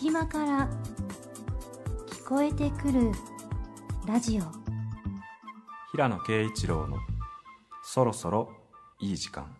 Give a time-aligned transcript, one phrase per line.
[0.00, 0.66] 隙間から
[2.08, 3.12] 聞こえてくる
[4.06, 4.44] ラジオ。
[5.92, 6.96] 平野啓一郎の
[7.82, 8.50] そろそろ
[8.98, 9.54] いい時間。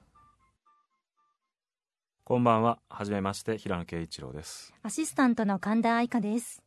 [2.25, 2.79] こんばんは。
[2.89, 4.73] はじめまして平野啓一郎です。
[4.83, 6.63] アシスタントの神田愛花です。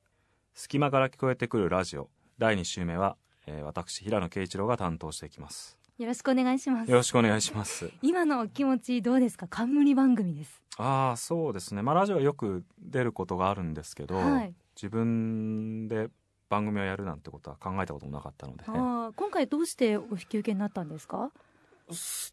[0.54, 2.12] 隙間から聞こえてくるラジオ。
[2.38, 3.18] 第2週目は、
[3.48, 6.92] えー私平野啓一郎が担当していきますよろしくお願いします。
[6.92, 7.90] よろしくお願いします。
[8.02, 9.48] 今のお気持ちどうですか？
[9.48, 10.62] 冠番組です。
[10.78, 11.82] ああそうですね。
[11.82, 14.54] まあラジオはよく出ることがあるんですけど、はい。
[14.75, 16.10] 自分で
[16.50, 18.64] 番組をやるなんてことは考えたこともなかったので。
[18.68, 21.32] あー今回どうしてお引き受けになったんですか、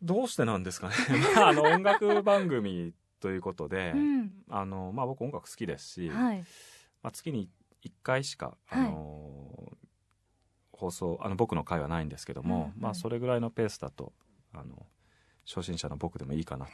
[0.02, 0.94] どうしてなんですかね。
[1.36, 4.32] まああの音楽番組ということで、うん。
[4.48, 6.38] あのまあ、僕音楽好きですし、はい。
[7.02, 7.48] まあ、月に
[7.84, 9.39] 1回しか、あの
[10.80, 12.72] 放送あの僕の回はないんですけども、うんうん。
[12.78, 14.12] まあ、それぐらいのペースだと
[14.54, 14.86] あの
[15.46, 16.72] 初心者の僕でもいいかなと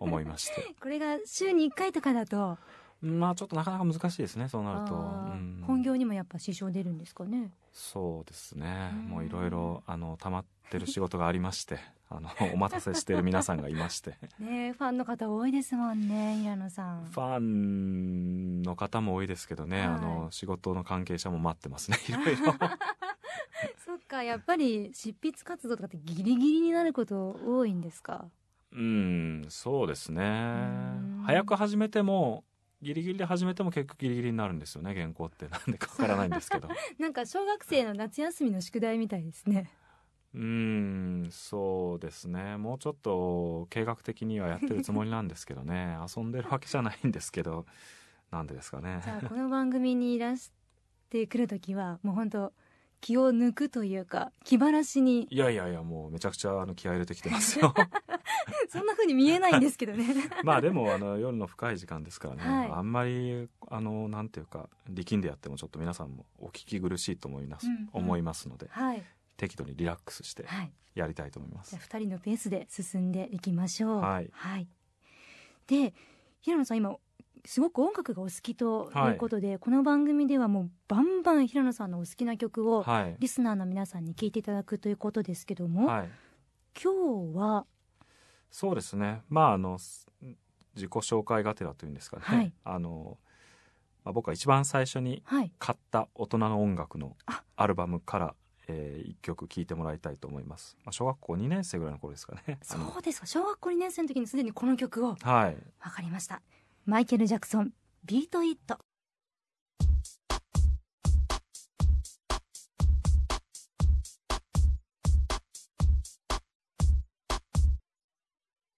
[0.00, 0.74] 思いまして。
[0.80, 2.58] これが週に1回とかだと
[3.06, 5.62] まあちょっとなかなか難しいですねそうなると、うん。
[5.66, 7.50] 本業にもやっぱ支障出るんですかね。
[7.72, 8.90] そうですね。
[8.94, 14.18] うんもういろいろあの溜まってる仕事がありまして あのお待たせしている皆さんがいまして。
[14.38, 17.04] ねえファンの方多いですもんね平野さん。
[17.06, 19.86] ファンの方も多いですけどね、はい。
[19.88, 22.52] あの仕事の関係者も待ってますね いろいろ。
[23.84, 28.26] そっかやっぱり執筆活動とかってギリギリになること多いんですか？
[28.72, 30.22] うんそうですね。
[30.22, 31.22] ん。
[31.24, 32.44] 早く始めても
[32.82, 35.48] ギリギリで始めても結局ギリギリになるんですよね原稿って。
[35.48, 36.68] なんでかわからないんですけど。
[36.98, 39.70] なんか小学生の夏休みの宿題みたいですね。
[40.34, 42.58] うんそうですね。
[42.58, 45.96] もうちょっと計画的にはやってるつもりなんですけどね。
[46.14, 47.66] 遊んでるわけじゃないんですけど。
[48.30, 49.00] なんでですかね。
[49.02, 50.52] じゃあこの番組にいらし
[51.08, 52.52] てくる時はもう本当
[53.00, 55.26] 気を抜くというか気晴らしに。
[55.30, 57.74] いやいやいやもうめちゃくちゃあの気合い入れてきてますよ。
[58.68, 60.06] そんな風に見えないんですけどね。
[60.42, 62.70] まあでもあの夜の深い時間ですからね、はい。
[62.70, 67.88] あんまりあのなんていうか力んでやってもちょっと皆さんもお聞き苦しいと思います、うんうん。
[67.92, 69.02] 思いますのではい。
[69.36, 70.72] 適度にリラックスしてはい。
[70.94, 71.70] やりたいと思います。
[71.70, 74.00] じゃあ2人のペースで進んでいきましょう。
[74.00, 74.30] はい。
[75.66, 75.94] で
[76.40, 76.96] 平野さん今
[77.46, 83.16] すごく音楽がお好きということで、この番組ではもうバンバン平野さんのお好きな曲をはい。
[83.18, 86.10] リスナーの皆さんに聞いていただくということですけども、はい。
[86.82, 87.66] 今日は？
[88.50, 89.22] そうですね。
[89.28, 90.06] まああのす
[90.74, 92.52] 自己紹介がてらというんですかね、はい。
[92.64, 93.16] あの、
[94.04, 95.52] まあ、僕は一番最初にはい。
[95.58, 97.42] 買った大人の音楽のあ。
[97.56, 98.34] アルバムから、
[98.68, 102.58] え1曲聴いてもらいたいと思います、まあ、小学校2年生ぐらいの頃ですかね。
[102.62, 103.26] そうですか。
[103.26, 105.14] 小学校2年生の時にすでにこの曲を。
[105.22, 105.56] はい。
[105.80, 106.42] わかりました
[106.88, 107.72] マイケル・ジャクソン
[108.06, 108.78] 「ビート・イット」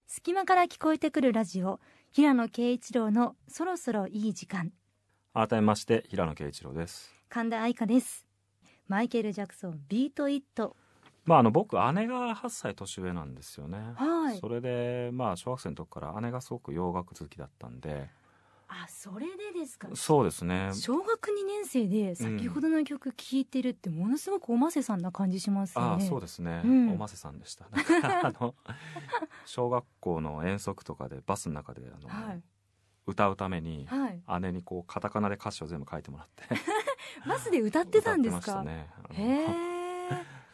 [0.07, 1.81] 隙間から聞こえてくるラジオ
[2.11, 4.73] 平野啓一郎の「そろそろいい時間。
[5.35, 8.27] 改めまして平野啓一郎です」神田愛花です。
[8.87, 10.79] マイケル・ジャクソン「ビート・イット
[11.29, 14.39] まああの僕姉が8歳年上なんですよね」はい。
[14.39, 18.09] それでまあ小学生の時から姉がすごく洋楽好きだったんで。
[18.71, 19.89] あそれでですか？
[19.95, 20.71] そうですね。
[20.75, 25.89] 小学2年生で先ほどの曲聴いてるってものすごくおませさんな感じしますよね。
[25.89, 26.91] ああそうですね、うん。
[26.93, 27.67] おませさんでした。
[27.67, 28.55] あの
[29.47, 32.43] 小学校の遠足とかでバスの中であの、はい。
[33.07, 34.23] 歌うためにはい。
[34.43, 36.45] 姉にこうカタカナで歌詞を全部書いてもらって。
[37.27, 39.19] バスで歌ってたんですか、歌ってましたね。
[39.19, 39.68] へえ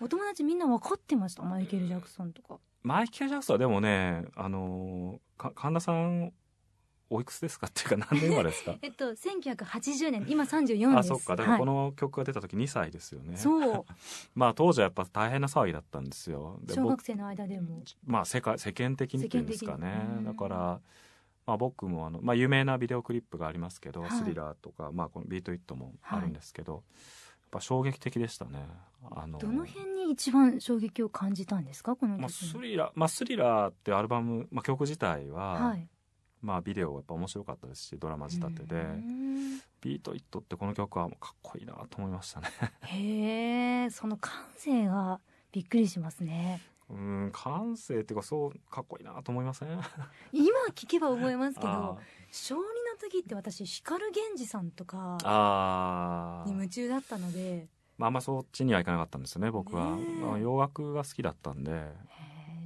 [0.00, 1.43] お友達みんな分かってました？
[1.43, 2.59] マイケル・ジャクソンとか。
[2.82, 6.32] マイケル・ジャクソンはでもねあのか神田さん
[7.10, 8.75] おいくつですかっていうか何年生まれですか？
[8.83, 10.27] えっと1980年。
[10.28, 11.12] 今34です。
[11.12, 11.37] あそっか。
[11.37, 13.84] だからこはの曲が出た時2歳ですよね、い、そう。
[14.34, 16.59] まあ当時はやっぱ大変な騒ぎだったんですよ。
[16.69, 17.83] 小学生の間でも。
[18.04, 19.93] まあ世界世間的にっていうんですかね。
[20.25, 20.81] だから、
[21.47, 24.10] まあ、僕もあの、まあ、有名なビデオクリップがありますけど、はい。
[24.12, 26.83] スリラーとか、まあ、このビート・イットもあるんですけど、やっ
[27.54, 28.66] ぱ衝撃的でしたね。
[29.10, 31.94] あのどの辺に一番衝撃を感じたんですか？
[31.97, 35.88] このまあ、曲スリラー、まあ、スリラーってアルバム、まあ、曲自体は、はい。
[36.42, 38.81] まあ、ビデオがやっぱ面白かったですしドラマ仕立てで。
[38.81, 39.34] うん
[39.80, 42.48] ビート・イットってこの曲はもうかっこいいなと思いましたね。
[42.84, 45.21] へえその感性が
[45.53, 46.62] びっくりしますね。
[46.89, 49.68] うん感性っていうかそうかっこいいなと思いません？
[50.33, 51.98] 今聞けば思いますけあど
[52.33, 52.60] 小2
[53.04, 55.18] の時って私光源氏さんとか
[56.47, 57.68] に夢中だったので。
[57.97, 61.71] まあ、あんまそっちにはいかなかったんですよね僕は、まあ、洋楽が好きだったんで、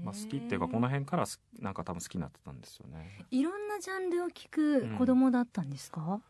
[0.02, 3.26] まあ、好きっていうかこの辺からすなんか多分好きになってたんですよね。
[3.31, 6.23] いろんなジャンルを聞く子供だったんですか、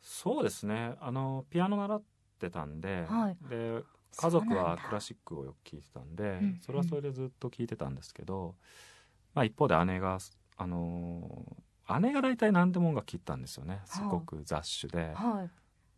[0.00, 0.94] そうですね。
[1.00, 2.02] あのピアノ習っ
[2.40, 3.36] てたんで、はい。
[3.48, 3.84] で
[4.16, 8.56] 家族はクラシックをよく聴いてたんでうんそれはそれでずっと聴いてたんですけど、
[9.34, 10.18] まあ、一方で姉が
[10.56, 11.56] あの
[11.98, 13.80] 姉が大体何でも音楽切ったんですよね。
[13.84, 15.50] すごく雑種で、はい。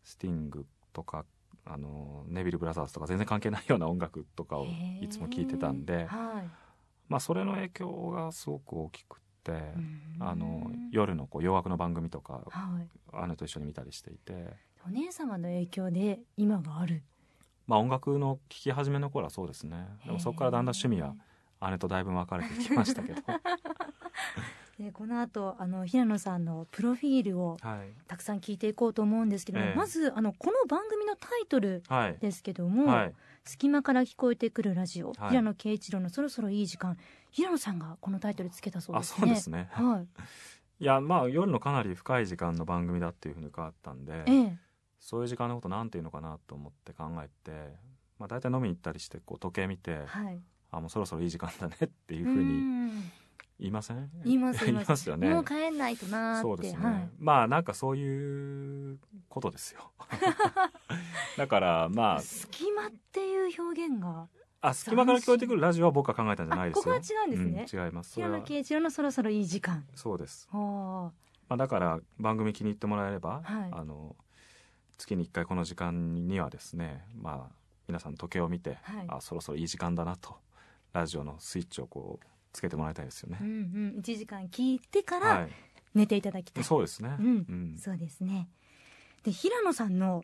[0.03, 1.25] スティングとか
[1.65, 4.65] あのネビル・ブラザーズとか全然関係ないような音楽とかを
[5.01, 6.49] いつも聴いてたんで、はい。
[7.07, 10.17] まあ、それの影響がすごく大きくって、うん。
[10.19, 12.79] あの夜のこう洋楽の番組とかは
[13.25, 13.27] い。
[13.27, 14.53] 姉と一緒に見たりしていて、
[14.85, 17.03] お姉様の影響で今がある。
[17.65, 19.87] まあ、音楽の聴き始めの頃はそうですね。
[20.05, 21.15] でもそこからだんだん趣味は
[21.69, 23.21] 姉とだいぶ分かれてきましたけど
[24.83, 27.93] でこの後あの平野さんのプロフィールをはい。
[28.07, 29.75] たくさん聞いていこうと思うんですけども、ええ。
[29.75, 32.17] まずあのこの番組のタイトルはい。
[32.19, 33.13] ですけども、はい。
[33.45, 35.29] 隙間から聞こえてくるラジオ、はい。
[35.29, 36.97] 平野啓一郎のそろそろいい時間
[37.31, 39.17] 平野さんがこのタイトルつけたそうあですね。
[39.19, 39.69] そうですね。
[39.71, 40.07] はい。
[40.83, 44.57] いやまあ夜のかなり深い時間の番組だっていうふうに伺ったんで、ええ。
[44.99, 47.75] そういう時間のことなんていうのかなと思って考えて、
[48.19, 50.41] まあ、大体飲みに行ったりしてこう時計見てはい。
[50.71, 52.89] あもうそろそろいい時間だねっていううふうにん。
[52.99, 53.11] 言
[53.59, 54.09] いません？
[54.23, 54.85] 言います言います。
[54.85, 55.29] 言いますよね。
[55.29, 57.09] もう帰んないとなーってそうですね、はい。
[57.19, 59.91] まあなんかそういうことですよ。
[61.37, 64.27] だからまあ隙間っていう表現が
[64.61, 67.67] あ隙間から聞こえてくるラジオは僕が考えたんじゃないですここは違うんですね。
[67.71, 68.15] うん違います。
[68.15, 69.85] 平野啓一郎のそろそろいい時間。
[69.93, 71.11] そうです、は
[71.49, 73.69] まあ、だから番組気に入ってもらえれば、はい。
[73.71, 74.15] あの
[74.97, 77.55] 月に1回この時間にはですねまあ
[77.87, 79.05] 皆さん時計を見て、はい。
[79.09, 80.35] あそろそろいい時間だなと
[80.93, 83.37] ラジオのスイッチをこうつけてもらいたいですよね。
[83.41, 83.53] あ、うんう
[83.97, 85.47] ん、1時間聞いてからは
[85.93, 87.25] 寝ていただきたい、いそうですね、うん。
[87.25, 87.77] うん。
[87.77, 88.47] そうですね。
[89.23, 90.23] で平野さんの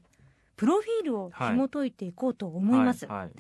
[0.56, 3.32] プロフィールを紐解いていこうと思います、はい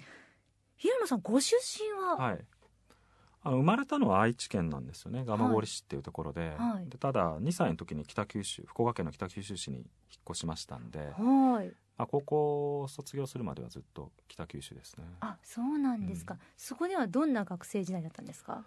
[0.77, 2.45] 平野さんご出身は、はい、はい
[3.41, 5.23] あの生まれたのは愛知県なんですよね。
[5.25, 6.89] 蒲郡市っていうところで,、はい。
[6.89, 9.85] でただ2歳の時に北九州福岡県の北九州市に引っ
[10.29, 11.71] 越しましたんで、はい。
[11.97, 15.05] まあ、高校を卒業するまではずっと北九州ですね。
[15.21, 16.39] あそうなんですか、うん。
[16.57, 18.63] そこではどんな学生時代だったんですか？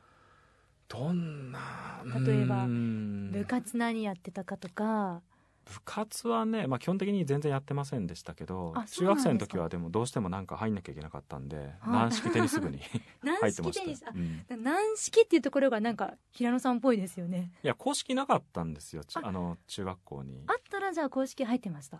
[0.92, 5.22] どんな例えば部活何やってたかとか。
[5.64, 12.78] 部活はね、まあ、基本的に全然やってませんでしたけど中学生の時はでもどうしてもなんか入んなきゃいけなかったんではい軟式テニス部に
[13.22, 14.62] 入軟ってました、うん。
[14.64, 17.52] 軟式っていうところがなんか平野さんっぽいですよね。
[17.62, 19.04] いや公式なかったんですよ。
[19.04, 19.20] ちあ。
[19.22, 20.42] あの中学校に。
[20.48, 21.98] あったらじゃあ公式入ってました？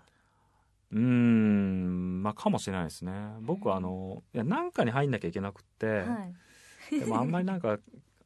[0.90, 2.22] うーん。
[2.24, 3.12] まあかもしれないですね。
[3.42, 6.26] 僕はあのいやなんかに入んなきゃいけなくって、は
[6.90, 6.98] い。
[6.98, 7.78] でもあんまりなんか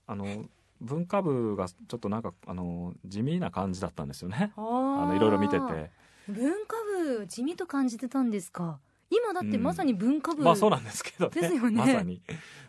[0.07, 0.49] あの
[0.81, 4.53] 文化部がちょっとなんかあの地味な感じだったんですよね。
[4.57, 5.91] ああのいろいろ見てて。
[6.29, 6.77] 文化
[7.19, 8.81] 部地味と感じてたんですか？
[9.11, 11.41] 今だってまさに文化部、まあそうなんですけどね。
[11.41, 11.77] ですよね。
[11.77, 12.21] まさに。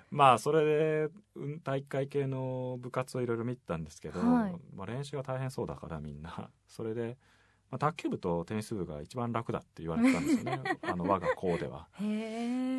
[0.09, 4.55] まあそれでうん体育会系の部活をいろいろ見てたんですけど、はい。
[4.75, 6.49] まあ、練習が大変そうだからみんな。
[6.67, 7.17] それで、
[7.71, 10.61] まあ、卓球部とテニス部が一番楽だって言われてたんですよね。
[10.83, 11.87] あの我が校では。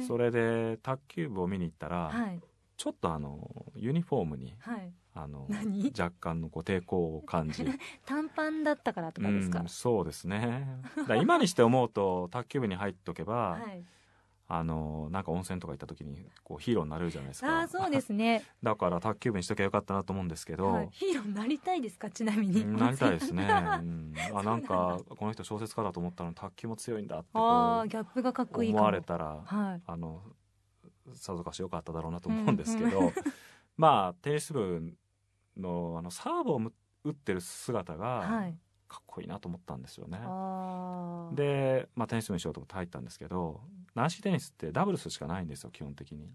[0.06, 2.40] それで卓球部を見に行ったら、はい。
[2.76, 5.92] ちょっとあのユニフォームにはいあの何？
[5.98, 7.64] 若干のこう抵抗を感じ。
[8.06, 10.66] 短パンだったからとかですか、うんそうですね。
[11.20, 13.84] 今にして思うと卓球部に入っておけば、はい。
[14.50, 17.58] あのなんか温泉とか行った時にこうヒーローになれるじゃないですか。
[17.58, 22.62] ああそうですね、 だから卓球部にしときゃよかったなと思うんですけど、はい、ヒーローになりたいですかちなみに？
[22.62, 24.14] うんなりたいですね、うん。
[24.34, 29.82] あ なんかこの人小説家だと思ったのに卓球も強いんだってあギャップがかっうこいい思われたらはい。
[29.84, 30.22] あの
[31.12, 33.12] さぞかしよかっただろうなと思うんですけど、うん。
[33.76, 34.94] まあテニス部
[35.58, 36.72] のあのサーブをむ
[37.04, 38.54] 打ってる姿はがい
[38.88, 40.18] かっこいいなと思ったんですよね。
[40.22, 43.60] ああで、まあ、テニス部にしようと思って入ったんですけど
[43.94, 46.32] 軟式テニスってダブルスしかないんですよ基本的に。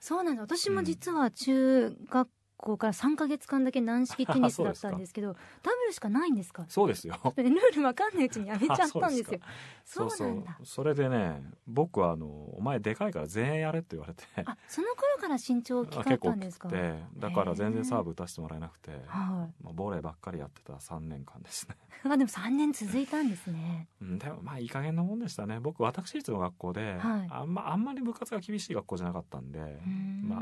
[0.00, 2.28] そうなんです私も実は中学
[2.62, 6.64] 校から3か月間だけ軟式テニスだったんですけどダブルしかないんですか？
[6.68, 7.14] そうですよ。
[7.36, 9.40] ルールわかんないうちにやめちゃったんですよ。
[9.44, 9.46] あ
[9.84, 12.26] そうそうなんだそれでね僕はあの
[12.56, 14.24] 「お前でかいから全員やれ」って言われて。
[14.44, 16.68] あその頃から身長大きかったんですか？
[16.68, 21.76] 結構大きくてだから全然サーブ打たせてもらえなくて、はまあ、ボレーばっかりやってた3年間ですね。
[22.04, 23.88] い あでも3年続いたんですね。
[24.00, 25.58] うんでもまあいい加減なもんでしたね。
[25.60, 27.28] 僕私立の学校で、はい。
[27.30, 29.80] あんまあんまり部活が厳しい学校じゃなかったんで
[30.22, 30.36] ま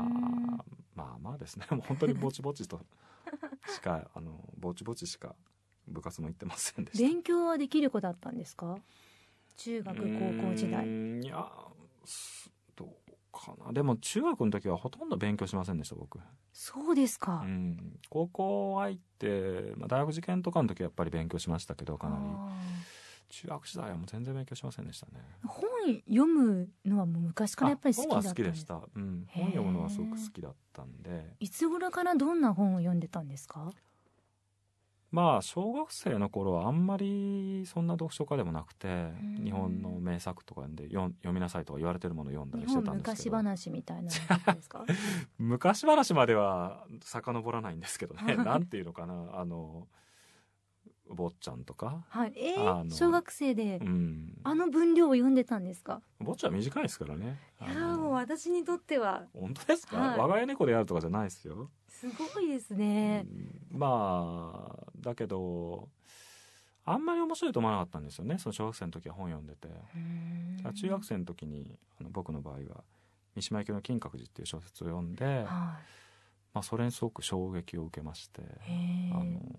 [0.59, 0.63] あ
[1.01, 1.65] まあまあですね。
[1.71, 2.79] もう本当にぼちぼちと
[3.67, 5.35] しかあのぼちぼちしか
[5.87, 7.03] 部活も行ってませんでした。
[7.03, 8.77] 勉強はできる子だったんですか？
[9.57, 10.03] 中学高
[10.49, 11.47] 校時う代いや
[12.05, 13.71] すどうかな。
[13.73, 16.19] でも中学の時はほとんど勉強しませんでした僕、
[16.53, 22.23] そうですか、うん、高校入って、まあ、大学受験とかの時はやっぱり勉強しましたけどかなり。
[22.25, 22.59] あ
[23.31, 25.13] 中学時代はもう全然勉強しませんでしたね。
[25.43, 25.63] ー本
[26.07, 31.33] 読むのはもう昔からやっぱり好きだった本は好きでした、うん、本読むのはすごく好きだったんで。
[31.39, 33.71] いつ頃からどんな本を読んでたんですか？
[35.11, 39.41] まあ小学生の頃はあんまりそんな読書家でもなくてん。
[39.43, 43.37] 日本の名作とかで読ん読みなさいとか言われてるものを読んだ日りして本たんですけど。
[43.37, 44.85] 昔話みたいなのですか？
[45.37, 48.35] 昔話までは遡らないんですけどね。
[48.43, 49.31] なんていうのかな。
[49.37, 49.87] あの
[51.13, 52.33] 坊ちゃんとか、はい。
[52.35, 56.01] えー、小学生で、うん、あの分量を読んでたんですか？
[56.19, 57.39] 坊ちゃん短いですからね。
[57.61, 59.25] いやもう私にとっては。
[59.33, 60.19] 本当ですか、はい。
[60.19, 63.25] 我が家猫でやるとかじゃないですよ、すごいですね、
[63.71, 63.79] うん。
[63.79, 65.89] まあだけど
[66.83, 68.39] あんまり面白いと思わなかったんですよね。
[68.39, 69.69] その小学生の時は本読んでて、
[70.73, 72.83] 中学生の時にあの僕の場合は
[73.35, 75.77] 三島由紀夫の「金閣寺」っていう小説を読んで、は
[76.53, 78.41] まあ、それにすごく衝撃を受けまして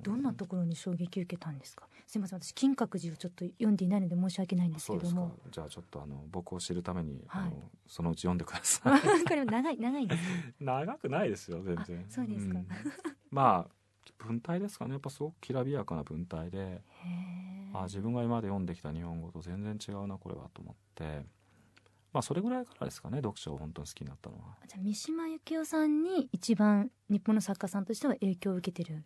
[0.03, 1.87] どんなところに衝撃を受けたんですか？
[2.07, 5.35] すいません私金閣寺をちょっと読んでいないので申し訳ないんですけども。
[5.51, 7.43] じゃあちょっとあの僕を知るために、はい。
[7.45, 9.01] あのそのうち読んでくださわい。
[9.01, 10.23] かります長い長いです
[10.61, 11.99] 長くないですよ全然。
[12.07, 12.59] あそうですか。
[12.59, 12.67] ん。
[13.31, 13.71] まあ
[14.19, 14.93] 文体ですかね。
[14.93, 16.83] やっぱすごくきらびやかな文体で
[17.73, 21.25] あ自分が今まで読んできた日本語と全然違うなこれはと思って
[22.13, 24.57] まあそれぐらいからですかね読書を本当に好きになったのは。
[24.69, 29.05] じゃあ三島由紀夫さんに一番日本の作家さんとしては影響を受けてる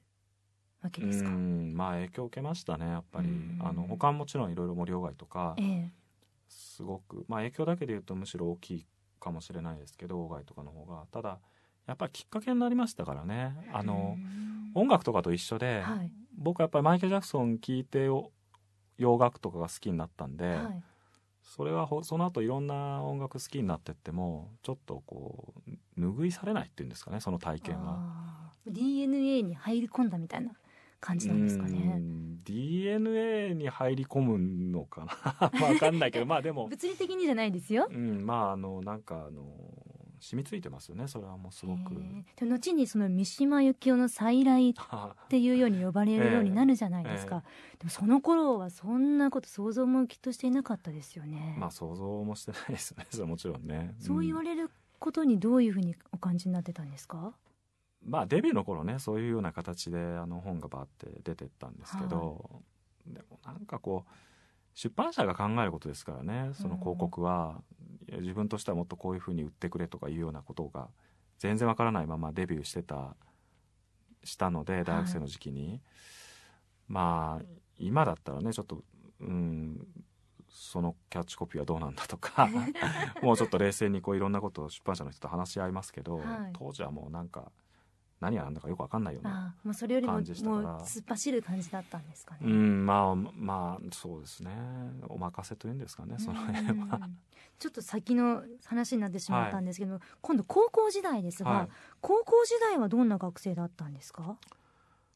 [0.83, 1.31] わけうですか？
[1.31, 3.29] んまあ影響を受けましたねやっぱり。
[3.29, 3.59] うん。
[3.63, 5.91] あの他ももちろんいろいろ森鴎外とかええ。
[6.49, 8.87] すごくまあ影響だけで言うとむしろ大きい
[9.21, 11.05] かもしれないですけど鴎外とかの方が。
[11.13, 11.39] ただ
[11.87, 13.55] やっぱりきっかけになりましたからね。
[13.73, 14.73] あのうん。
[14.75, 16.11] 音楽とかと一緒で、はい。
[16.37, 18.31] 僕はやっぱりマイケル・ジャクソン聴いてお
[18.99, 20.83] 洋楽とかが好きになったんで、はい
[21.47, 25.55] それはほその後いろんな音楽好きになってってもちょっとこ
[25.97, 28.27] う拭いされないっていうんですかねその体験は。
[28.67, 30.51] DNA に入り込んだみたいな
[31.01, 34.39] 感じなんですかうねん DNA に入り込む
[34.73, 35.51] のかな？
[35.61, 37.89] まあ分かんないけどまあでも、 物理的にじゃないですよ。
[37.89, 39.43] うん、まああのなんかあの
[40.31, 41.95] 染みついてますよねそれはもうすごく。
[41.95, 41.97] へ
[42.41, 44.75] えで後にその三島由紀夫の再来っ
[45.29, 47.43] ていうように呼ばれるようになるじゃないですか、
[47.79, 53.95] でもその頃はそんなこと想像もきっとしていなかったですよね、まあ想像もしてないですよね それはもちろんね。
[54.01, 57.35] そう言われれることにどういうふうにお感じになってたんですか、
[58.03, 62.63] まあデビューの頃ねそういうような形であの本がバーって出てったんですけど、
[63.07, 64.11] でもなんかこう
[64.75, 67.63] 出版社が考えることですからねその広告は、
[68.13, 70.89] 自分としてはもっとこういうふうに売ってくれとかいうようなことが
[71.39, 73.17] 全然わからないままデビューしてた
[74.25, 75.81] したので大学生の時期に、
[76.89, 77.45] まあ
[77.79, 78.83] 今だったらねちょっと
[79.21, 79.87] うん
[80.49, 82.49] そのキャッチコピーはどうなんだとか
[83.23, 86.53] もうちょっと冷静にこういろんなことを出版社の人と話し合いますけど、はい。
[86.55, 87.53] 当時はもうなんか
[88.21, 89.29] 何が何だかよくわかんないよね。
[89.31, 94.51] ああもうそれよりももう突っ走る感じだったんですかね、うんまあまあそうですね。
[95.09, 97.01] お任せというんですかねその辺うんは。
[97.59, 101.69] ちょっと先の話になってしまったんですけど、今度高校時代ですが、はい。
[102.01, 104.37] 高校時代はどんな学生だったんですか？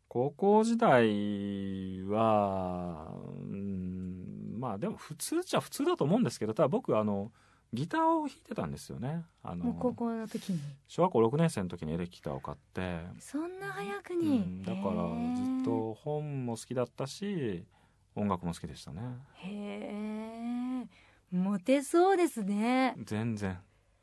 [0.08, 3.12] 高校時代は
[3.48, 7.30] うんまあでも普通っちゃ普通だと思うんですけどただ僕あの
[7.72, 9.24] ギターを弾いてたんですよね。
[9.42, 10.60] あもう高の校の時に。
[10.88, 17.64] 小学校6年生の時にエレキギターを買って、そんな早くうに、んだからずっと本も好きだったし
[18.16, 19.02] 音楽も好きでしたね。
[19.34, 20.88] へえ
[21.30, 22.94] モテそうですね。
[23.04, 23.58] 全然。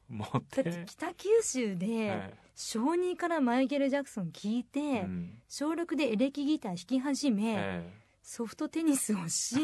[0.09, 5.05] 持っだってて北九州でえ小2からマイケル・ジャクソン聞いて、
[5.49, 7.93] 小6でエレキギター弾き始め、え
[8.23, 9.55] ソフトテニスをし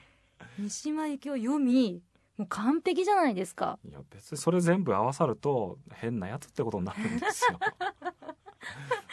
[0.58, 2.02] 三島由紀夫読み
[2.36, 3.78] もう完璧じゃないですか。
[3.84, 7.58] えいや別にそれ全部合わさると変なやつってことになるんですよ。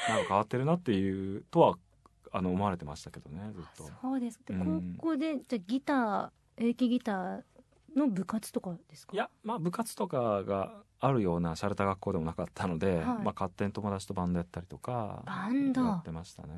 [0.10, 1.78] なんか変わってるなっていうとは
[2.32, 3.84] あの思われてましたけどねずっと。
[4.02, 4.40] そうです。
[4.46, 4.96] でうん。
[4.98, 7.44] 高校でじゃあギターエレキギター
[7.96, 9.14] の部活とかですか？
[9.14, 13.06] いやまあ部活とかがあるような洒落た学校でもなかったので、はい。
[13.06, 15.84] まあ勝手に友達とバンドやったりとかバンド。
[15.86, 16.50] やってましたね。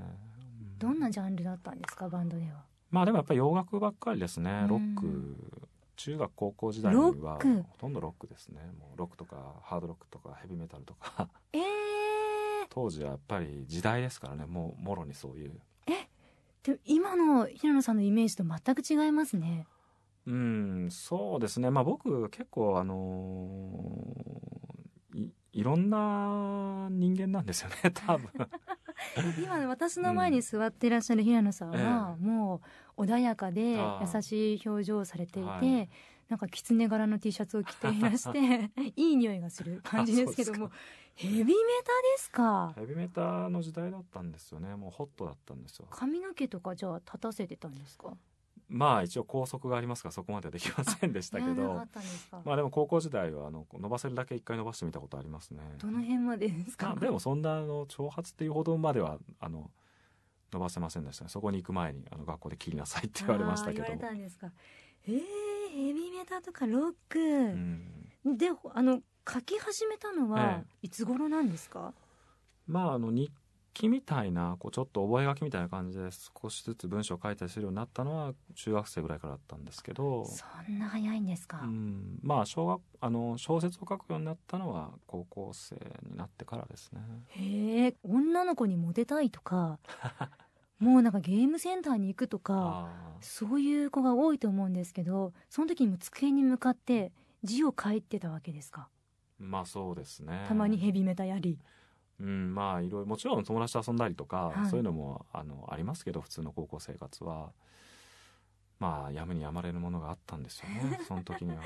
[0.77, 2.63] うどんなジャンルだったんですかバンドでは？
[2.91, 4.67] まあでもやっぱり洋楽ばっかりですねうん。
[4.69, 5.37] ロック
[5.95, 8.59] 中学高校時代にはほとんどロックですね。
[8.79, 11.29] もうロックとかハードロックとかヘビーメタルとか。
[11.53, 11.63] ええ
[12.69, 14.45] 当時はやっぱり時代ですからね。
[14.45, 15.59] もうもろにそういう。
[16.63, 19.67] でも今の平野さんのイメージと全く違いますね。
[20.25, 21.69] うんそうですね。
[21.69, 27.91] まあ僕結構あのーいいろんな人間なんですよね。
[27.91, 28.29] 多分
[29.43, 32.61] 今の私の前に座っていらっしゃる平野さんは、も
[32.97, 33.77] う穏やかで
[34.15, 35.89] 優しい表情をされていて、はい。
[36.29, 40.69] なんか狐柄の T シャツを着ていらして いい匂いがする感じですけどもあ
[41.15, 41.57] ヘビメタで
[42.17, 42.73] すか？
[42.75, 44.75] ヘビメタの時代だったんですよね。
[44.75, 45.87] もうホットだったんですよ。
[45.91, 48.15] 髪の毛とかじゃあ立たせてたんですか？
[48.73, 51.85] まあ一応校則がありますからそこまではできませんでしたけど。
[52.43, 55.59] まあでも高校時代はあの伸ばせるだけ一回伸ばしてみたことありますね。
[55.77, 59.69] どの辺までですか、まあでもそんなあの挑発っていうほどまではあの
[60.51, 61.29] 伸ばせませんでしたね。
[61.29, 64.51] そこに行く前にあの学校で切りなさいって言われましたけどあー言われたんですか。
[65.07, 65.19] えー、
[65.69, 68.37] ヘビメタとかロック、うん。
[68.37, 69.01] であの
[69.31, 70.65] 書き始めたのはえ。
[70.81, 71.93] いつ頃なんですか、
[72.65, 73.31] まああの日
[73.73, 85.75] 記みたいなこうちょっと覚書みたいな感じで少しずつ文章を書いたりするようになったのは中学生ぐらいからだったんですけどそんな早いんですか、うん、まあ小学あの小説を書くようになったのは高校生
[86.09, 87.01] になってからですね。
[87.29, 87.95] へえ。
[88.03, 89.79] 女の子にモテたいとか
[90.79, 92.89] もうなんかゲームセンターに行くとか
[93.21, 97.11] そういう子が多いと思うんですけどその時にも机に向かって
[97.43, 98.89] 字を書いてたわけですか？
[99.39, 100.45] まあそうですね。
[100.47, 101.59] たまにヘビメタやり
[102.23, 107.51] うんまあいろいろもちろん友達と遊んだりとか、はい、そういうのもあのありますけど普通の高校生活は
[108.79, 111.61] まあやむにやまれぬものがあったんですよね その時には、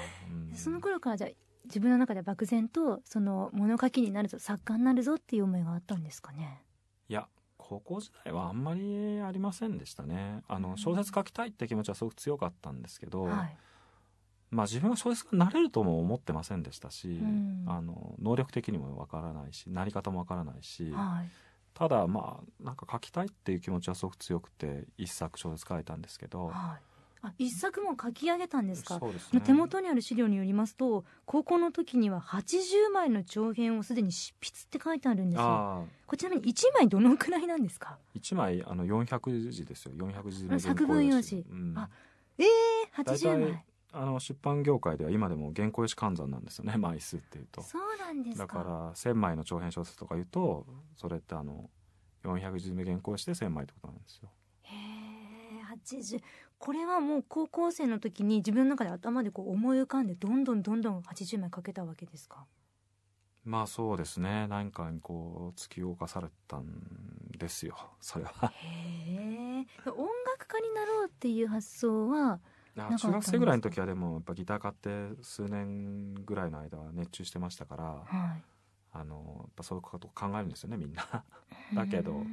[0.52, 1.28] うん、その頃からじゃ
[1.66, 6.64] 自分の中で漠然とその物書きになるぞ作家になるぞっていう思いがあったんですかね？
[7.08, 10.44] いや高校時代はあんまりありませんでしたね。
[10.48, 13.58] あの小説書きたいって気持ちはすごく強かったんですけど、はい
[14.50, 21.30] まあ、自分が小説家になれるとも思ってませんでしたし、うん、あの能力的にもわからないしなり方もわからないし、はい、
[21.74, 26.48] ただまあなんか書きたいっていう気持ちはすごく強くて一作小説書いたんですけど。
[26.48, 26.54] はい。
[27.24, 29.00] あ一作も書き上げたんですか？
[29.34, 35.88] ね、手元にある資料によりますと高校の時には80枚の長編をすでに執筆って書いてあるんですよ。
[36.06, 39.94] こちらに1枚どのくらいなんですか？1枚あの400字ですよ。
[39.96, 41.90] 400字の作文用紙、うん、あ
[42.38, 43.64] ええー、80枚
[43.94, 46.76] あの出版業界では今でも原稿用紙換算なんですよね。
[46.78, 47.62] 枚数っていうと。
[47.62, 50.66] そうなんですだから1000枚の長編小説とか言うと
[50.96, 51.70] それってあの
[52.24, 54.30] 400字目原稿して1000枚ってことなんですよ。
[54.64, 54.76] へ
[55.60, 56.22] え80
[56.60, 62.46] これはもう高校生の時に自分の中で頭でこう思い浮かんでどんどんどんどん80枚かけたわけですか？
[63.46, 64.48] まあそうですね。
[64.48, 66.66] 何かにこう突き動かされたん
[67.38, 67.78] ですよ。
[68.02, 68.48] それは。
[68.50, 72.42] へえ音楽家になろうっていう発想は
[72.78, 74.90] 中学生ぐらいの時はでもやっぱギター買って
[75.22, 78.44] 数年ぐらいの間は熱中してましたから、はい、
[78.94, 81.24] あのやっぱそういうこと考えるんですよねみんな。
[81.74, 82.24] だけど。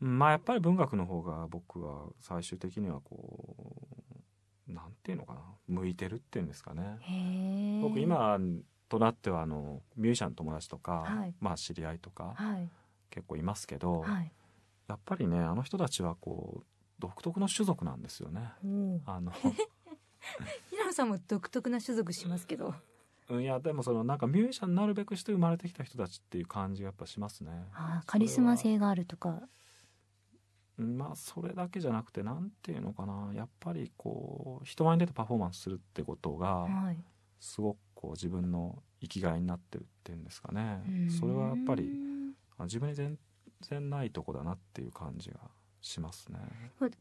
[0.00, 3.88] まあやっぱり文学の方が僕は最終的にはこ
[4.68, 5.40] うなんていうのかな。
[5.66, 7.80] 向いてるっていうんですかね。
[7.82, 8.38] 僕今
[8.88, 12.70] となってはあのミュージシャンの友達とか、はい、まあ知り合いとか、はい、
[13.10, 14.04] 結構いますけど、
[14.88, 16.64] やっぱりねあの人たちはこう
[16.98, 18.52] 独特の種族なんですよね。
[19.06, 19.32] あの
[20.70, 22.74] 平野さんも独特な種族しますけど。
[23.30, 27.50] いやでもそのなんかミュージシャンになるべくして生まれてきた人たちっていう感じがやっぱしますね。
[27.74, 29.42] あカリスマ性があるとか。
[30.78, 36.68] まあそれだけじゃなくてなんていうのかなやっぱりこう人前に出てパフォーマンスするってことが
[37.40, 40.82] すごくこう自分の生きがいになってるっていうんですかね。
[41.20, 41.90] それはやっぱり
[42.60, 43.18] 自分に全
[43.60, 45.40] 然ないとこだなっていう感じが
[45.80, 46.38] しますね。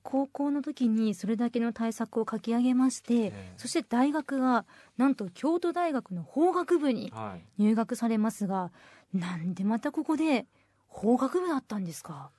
[0.04, 4.66] 高校の時にそれだけの対策を書き上げまして、えー、そして大学が
[4.98, 7.12] なんと京都大学の法学部に
[7.58, 8.72] 入学されますが、は
[9.14, 10.46] い、なんでまたここで
[10.88, 12.32] 法学部だったんですか？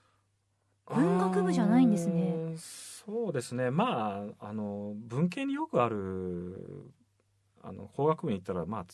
[0.87, 2.57] 文学部じゃないんですね。
[2.57, 3.71] そうですね。
[3.71, 6.91] まああの文系によくある
[7.63, 8.87] あの法学部に行ったらまあ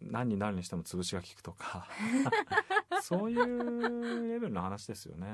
[0.00, 1.88] 何になるにしても潰しが効くとか
[3.02, 5.26] そういうレベルの話ですよね。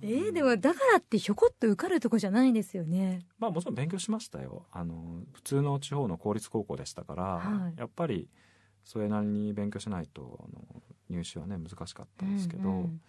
[0.00, 3.26] えー、でもだからってひょこっと受かるとこじゃないですよね。
[3.38, 4.66] まあもちろん勉強しましたよ。
[4.72, 8.28] あの普通の地方の公立高校でしたから、はい、やっぱり
[8.84, 13.00] それなりに勉強しないとあの入試はね難しかったんですけど、うんうん、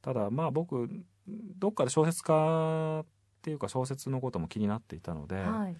[0.00, 0.88] ただまあ僕
[1.28, 3.06] どっかで小説家っ
[3.42, 5.36] ていうか小説のことも気になっていたので。
[5.36, 5.76] はい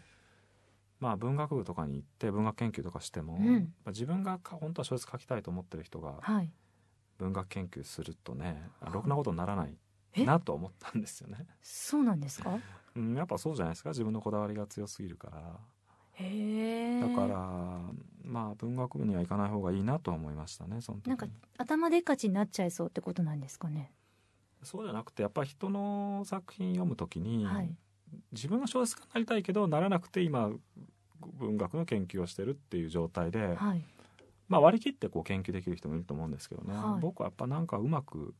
[1.02, 6.20] まあ、文学部とかに行って文学研究とかしても、うん、自分が本当は小説書きたいと思ってる人が
[7.18, 9.76] 文学研究するとね、はい、ろくなことにならない
[10.24, 11.44] なと思ったんですよね。
[11.60, 12.56] そうなんですか、
[12.94, 13.90] うん、やっぱそうじゃないですか？
[13.90, 15.58] 自分のこだわりが強すぎるから。
[16.14, 17.36] へだから
[18.22, 23.90] まあ文学部には行かない方がいいなと思いましたねその時なんか頭でっかちになっちゃいそうってことなんですかね？
[24.62, 27.74] そうじゃなくてやっぱり人の作品読むときに、はい、
[28.30, 30.50] 自分が小説家になりたいけどならなくて今
[31.38, 33.84] 文学の研究をしてるっていう状態で、はい、
[34.48, 38.34] まあ、割り切ってこう研究できる人もいると思うんですけどね、はい、僕はやっぱなんかうまく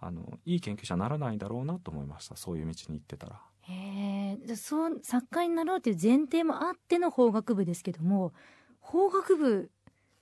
[0.00, 3.40] あのいい研究者にならないだろうなと思いましたそういう道に行ってたら。
[3.62, 8.32] へえそう作家になろうという前提もあっての法学部ですけども
[8.80, 9.70] 法学部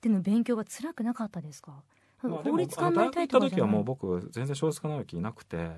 [0.01, 1.83] での勉強は辛くなかったですか、
[2.21, 3.57] まあ、法律家になりたいとかじゃない。
[3.57, 5.71] 時はもう僕全然小説家になる気なくて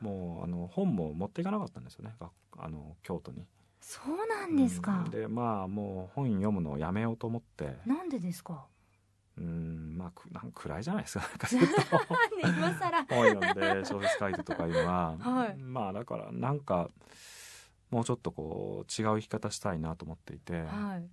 [0.00, 2.14] もうあの本も持っていかなかったんですよね
[2.58, 3.44] あの京都に。
[3.80, 7.76] そうなんですか、うん、でまあもう本読むのをやめようと思って。
[7.86, 8.66] なんでですか。
[9.38, 11.24] うんまあくなん暗いじゃないですか。
[12.42, 13.04] 今更。
[13.06, 16.90] 本読んで小説書いてとかいうのは、はい、まあだからなんか
[17.90, 21.08] もうちょっとこう違う生き方したいなと思っていて、はい、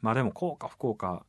[0.00, 1.24] まあでも幸か不幸か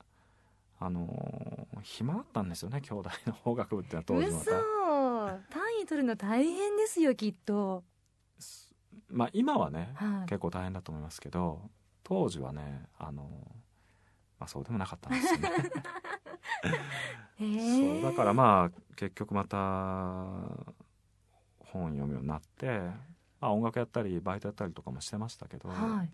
[0.82, 4.52] あのー、暇だったんですよね兄弟の法学部ってのは当時また。
[5.50, 7.84] 単に取るの大変ですよきっと
[9.12, 11.62] まあ今はね、はい、結構大変だと思いますけど
[12.04, 13.24] 当時はねあの
[14.40, 15.50] まあそうでもなかったんですよね。
[17.40, 19.58] そうだからまあ結局また
[21.60, 22.80] 本読むようになって、
[23.40, 26.10] まあ、音楽やったりバイトやったりとかもしてましたけど、はい、ま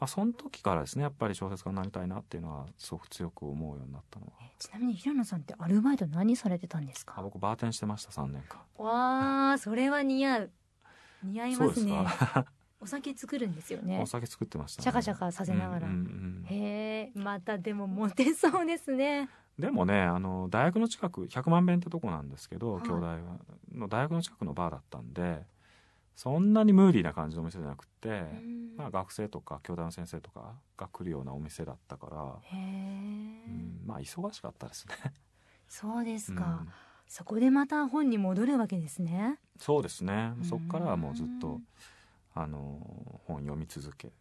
[0.00, 4.32] あ、その時からですねやっぱり小説家になりたいなっていうのはすごく強く思うようになったのは。
[4.58, 7.20] ちなみに平野さんってアルバイト何されてたんですか？
[7.22, 8.60] 僕バーテンしてました3年間。
[8.84, 10.50] わあそれは似合う
[11.22, 12.06] 似合いますね。
[12.78, 14.00] お酒作るんですよね。
[14.02, 15.88] お酒作ってました、ね、シャカシャカさせながら、
[16.44, 19.28] へえまたでもモテそうですね。
[19.58, 23.06] でもねあの大学の近く100万遍ってとこなんですけど、はい、兄弟
[23.74, 25.46] の大学の近くのバーだったんで
[26.14, 28.22] そんなにムーディーな感じのお店じゃなくて、
[28.76, 34.94] まあ、学生とか兄弟の先生とかが来るようなお店だったから、うん、まあ忙しかったですね。
[35.68, 36.68] そうですか、うん、
[37.08, 39.38] そこでまた本に戻るわけですね。
[39.58, 40.34] そうですね。
[40.42, 41.60] そこからはもうずっと
[42.34, 44.12] あの本読み続け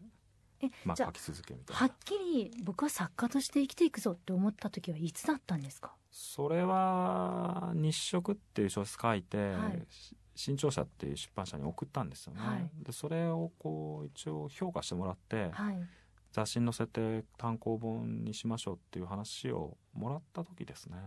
[0.61, 1.79] え、まあ、書き続けみたいな。
[1.81, 5.93] はっきり僕は作家として生きていくぞって思った時はいつだったんですか？
[6.11, 9.85] それは「日食」っていう小説書いて、はい、
[10.33, 15.87] 新潮社っていう出版社に送ったんですよね、はい、でそれをこう一応評価してもらって、はい、
[16.35, 20.97] 雑誌に載せて単行本にしましょうっていう話をもらった時ですね。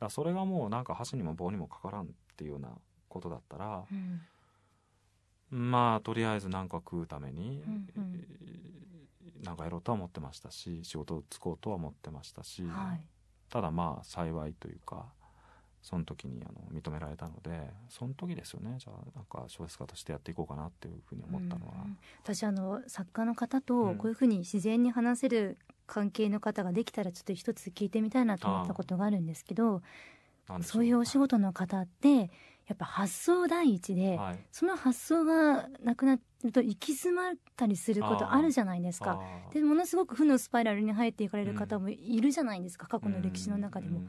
[0.00, 2.70] だそれがもうなんか箸にも棒にもかからんっていうような
[3.08, 4.20] ことだったら、うん。
[5.50, 8.24] まあとりあえず何か食うために、うんうん、
[9.44, 13.00] なんかやろうとは思ってましたし仕事をつこうとは思ってましたし、はい、
[13.48, 15.06] ただまあ幸いというか
[15.82, 18.76] その時にあの認められたのでその時ですよね。
[18.78, 29.82] じゃあなんか小説家としてやっていこうかなっていうふうに思ったのは、うん、私あの作家の方とこういうふうに自然に話せる関係の方ができたらちょっと一つ聞いてみたいなと思ったことがあるんですけど
[30.62, 32.30] そういうお仕事の方って
[32.68, 39.20] やっぱ発想第一で、はい、その発想がなくなると行き詰まったりすることあるじゃないですか。
[39.54, 44.02] でものすごく負のスパイラルに入っていかれる方もいるじゃないですか、過去の歴史の中でも、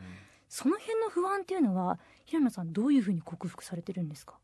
[0.49, 4.37] その辺の不安っていうのは平野さんどういうふうに克服されてるんですか？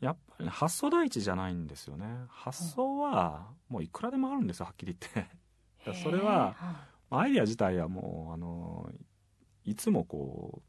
[0.00, 2.06] やっぱり、ね、発想第一じゃないんですよね。
[2.28, 5.94] 発想はもういくらでもあるんですよはっきり言って。
[6.02, 6.54] それは
[7.10, 8.90] アイディア自体はもうあの
[9.64, 10.62] いつもこ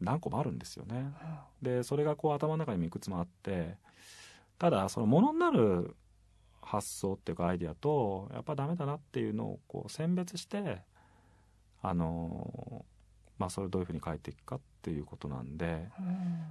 [0.00, 1.12] う何個もあるんですよね。
[1.60, 3.76] でそれがこう頭の中にもいくつもあって
[4.58, 5.96] ただそのものになる
[6.62, 10.82] 発想っていうかアイディアとやっぱダメだなっていうのをこう選別して
[11.82, 12.84] あの
[13.38, 16.44] まあそれをどういうふうに書いていくかっていうことなんで、うん、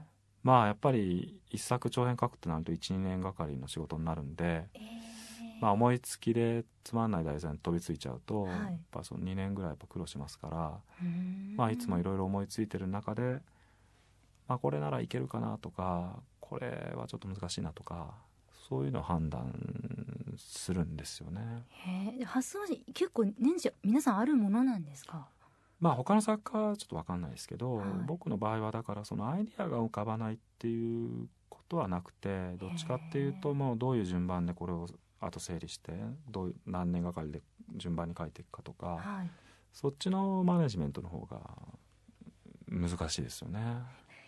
[0.43, 4.67] まあやっぱり一作長編書くってなると12年がかりの仕事になるんで。
[4.73, 5.17] えー。
[5.59, 10.79] まあ、思いつきでつまんない題材に飛びついちゃうと、はい、やっぱその2年ぐらいやっぱ苦労しますから、
[11.55, 13.39] まあ、いつもいろいろ思いついてる中で、
[14.47, 18.13] まあ、これならいけるかなとかこれはちょっと難しいなとか
[18.69, 19.53] そういうのを判断
[20.37, 21.41] するんですよね。
[21.69, 25.27] へ発想は結構年中皆さんあるものなんですか？
[25.79, 34.87] まあ他の作家はちょっと分かんないですけど、はい、僕の場合はだからそのアイディアが浮かばないっていうことはなくてどっちかっていうともうどういう順番でこれを
[35.19, 35.93] あと整理して
[36.29, 37.41] どう何年がかりで
[37.75, 39.29] 順番に書いていくかとか、はい、
[39.73, 41.39] そっちのマネジメントの方が
[42.67, 43.59] 難しいですよね。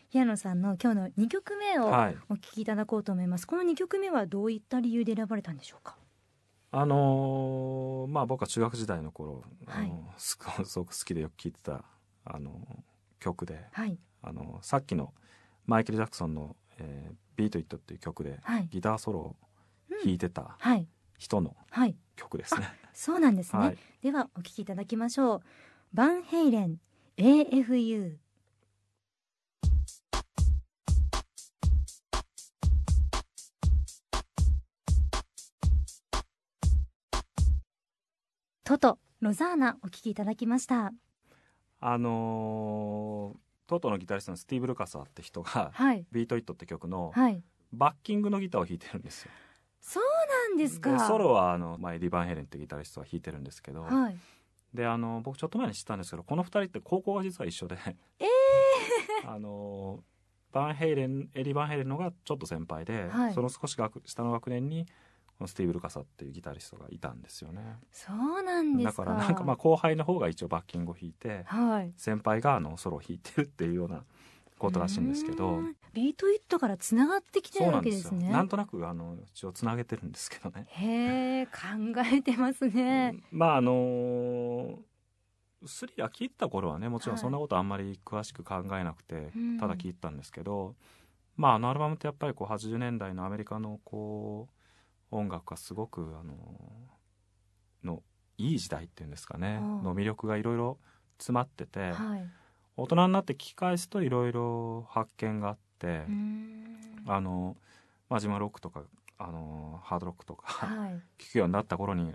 [0.10, 1.90] 平野さんの今日の2曲目をお
[2.34, 5.99] 聞きいただこうと思います、はい、この2曲目はどういった理由で選ばれたんでしょうか？
[6.72, 11.84] あのー、まあ僕は中学時代の頃、はい、あのすごく好きでよく聴いてた
[12.26, 12.62] あの
[13.20, 15.14] 曲で、はい、あのさっきの
[15.66, 19.36] マイケル・ジャクソンの「えー、ビート・イット」っていう曲で、ギターソロを
[20.04, 20.58] 弾いてた
[21.18, 21.56] 人の
[22.16, 25.42] 曲ですね、はい、そうなんですね、はい、ではお聴きいただきましょう。
[25.94, 26.78] バンヘイレン
[27.18, 28.16] AFU
[38.80, 40.94] TOTO Rosanna お聴きいただきました。
[41.82, 47.14] あのー TOTO のギタリストのスティーブ・ルカサーって人が「はい、ビート・イット」って曲の
[47.72, 49.32] バッキングのギターを弾いてるんですよ。
[49.80, 50.04] そう
[50.50, 51.08] なんですか。
[51.08, 54.18] ソロはあの、まあ、エディ・バンヘレンってギタリストは弾いてるんですけど、はい、
[54.74, 57.78] であの僕ちょっと前に知ったんですけどこの2人って高校が実は一緒で
[58.20, 60.04] えー、 あの
[60.52, 64.88] バンヘイレンエディ・バンヘイレンのがちょっと先輩で、はい、その少し学下の学年に
[65.48, 67.78] スティーブ・ルカサっていうギタリストがいたんですよね。
[67.92, 74.04] そうなんですだからなんかまあ後輩の方が一応バッキングを弾いて、はい、先輩があのソロを弾いてるっていうような
[74.58, 75.62] ことらしいんですけど。
[75.94, 78.30] ビートイットからつながってきてるわけですね。
[78.30, 80.66] なんとなくあの一応つなげてるんですけどね。
[80.68, 81.52] へえ考
[82.14, 84.80] えてますね、うん、まああの
[85.66, 90.76] スリラー聞いた頃はねもちろんそんなことあんまり詳しく考えなくて、はい、ただ聞いたんですけど、
[91.36, 94.59] まああのアルバムってやっぱりこう80年代のアメリカのこう
[95.12, 96.36] 音楽がすごくあの
[97.84, 98.04] の
[98.38, 99.60] いい時代っていうんですかね。
[99.60, 100.78] の魅力がいろいろ
[101.18, 102.30] 詰まってて、はい、
[102.78, 106.06] 大人になって聞き返すといろいろ発見があって
[107.06, 107.58] あの、
[108.10, 108.84] まあ、ジマロックとか
[109.18, 112.14] あのハードロックとか、はい、聞くようになった頃に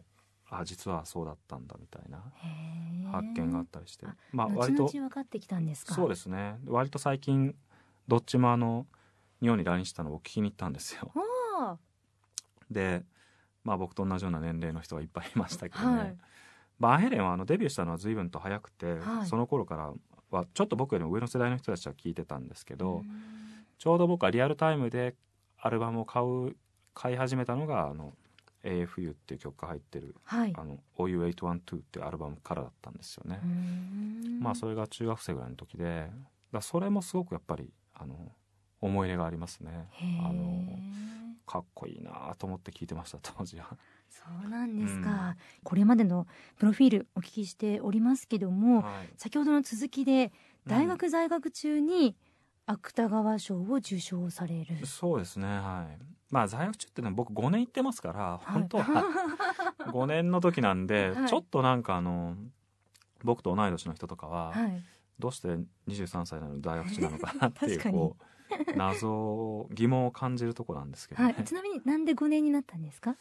[0.49, 2.23] あ実はそうだったんだみたいな
[3.13, 5.95] 発見があったりしてまあ割と分かってきたんですか？
[5.95, 6.57] そうですね。
[6.67, 7.55] 割と最近
[8.09, 8.87] どっちもあの
[9.43, 11.13] 日本に来日したのを聞きに行ったんですよ
[12.75, 13.03] で
[13.65, 16.17] まあ僕と同じような年齢の人がいっぱいいましたけどね、はい、
[16.79, 19.93] バンヘレンはあのデビューしたのは随分と早くて、はい、その頃から
[20.31, 23.03] はちょっと僕よりも上の世代の人たちは聞いてたんですけど
[23.79, 25.15] ちょうど僕はリアルタイムで
[25.59, 26.57] アルバムを買う
[26.93, 28.13] 買い始めたのがあの
[28.65, 33.41] AFU っていう曲が入ってる「はい、あの OU812」っていうアルバムからだったんですよね。
[34.41, 36.11] まあそれが中学生ぐらいの時で
[36.51, 38.33] だそれもすごくやっぱりあの
[38.87, 39.89] 思い入れがありますね。
[40.21, 40.79] あの
[41.47, 43.77] かっこいいなと思って聞いてました当時は。
[44.11, 50.33] そうなんですか、うん、これまでのプロフィールお聞きしておりますけども、はい、先ほどの続きで
[50.67, 52.17] 大学在学中に
[52.67, 56.03] 芥川賞を受賞される、うん、そうですねはい。
[56.31, 58.85] まあ在学中ってのは僕5年行ってますから、本当は
[59.93, 62.37] 5年の時なんで、はい、ちょっとなんかあの
[63.23, 64.83] 僕と同い年の人とかは、はい、
[65.19, 65.49] どうして
[65.89, 68.34] 23歳なのに大学中なのかなっていうこう
[68.77, 73.17] 謎疑問を感じるとこなんですけど、ねはい、ちなみになんで5年になったんですか？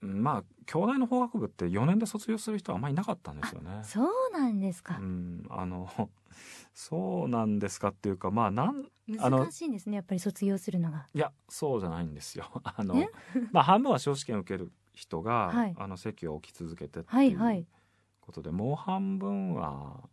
[0.00, 3.80] まあ京大の法学部って4年で卒業する人はあんまりいなかったんですよね。
[3.82, 4.96] そうなんですか。
[4.98, 6.10] うん、あの
[6.72, 11.06] そうなんですかっていうかまあなん難しいんですねやっぱり卒業するのが。
[11.12, 12.50] いやそうじゃないんですよ。
[12.64, 12.94] あの
[13.52, 17.66] まあ半分は司法試験を受ける人が、はい、あの席を置き続けてっていう
[18.20, 20.08] ことで、はいはい、もう半分は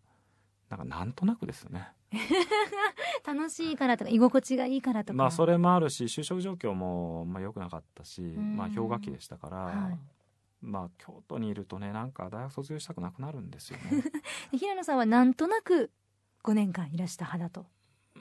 [0.70, 1.93] なんかなんとなくですよね。
[3.26, 5.13] 楽しいからとか居心地がいいからとか。
[5.13, 10.00] まあそれもあるし就職状況もまあ良くなかったし、まあ氷河期でしたから、はい、
[10.62, 14.04] まあ京都にいるとねなんか大学卒業したくなくなるんですよね。
[14.58, 15.91] 平野さんはなんとなく
[16.43, 17.70] 5年間いらした派だと。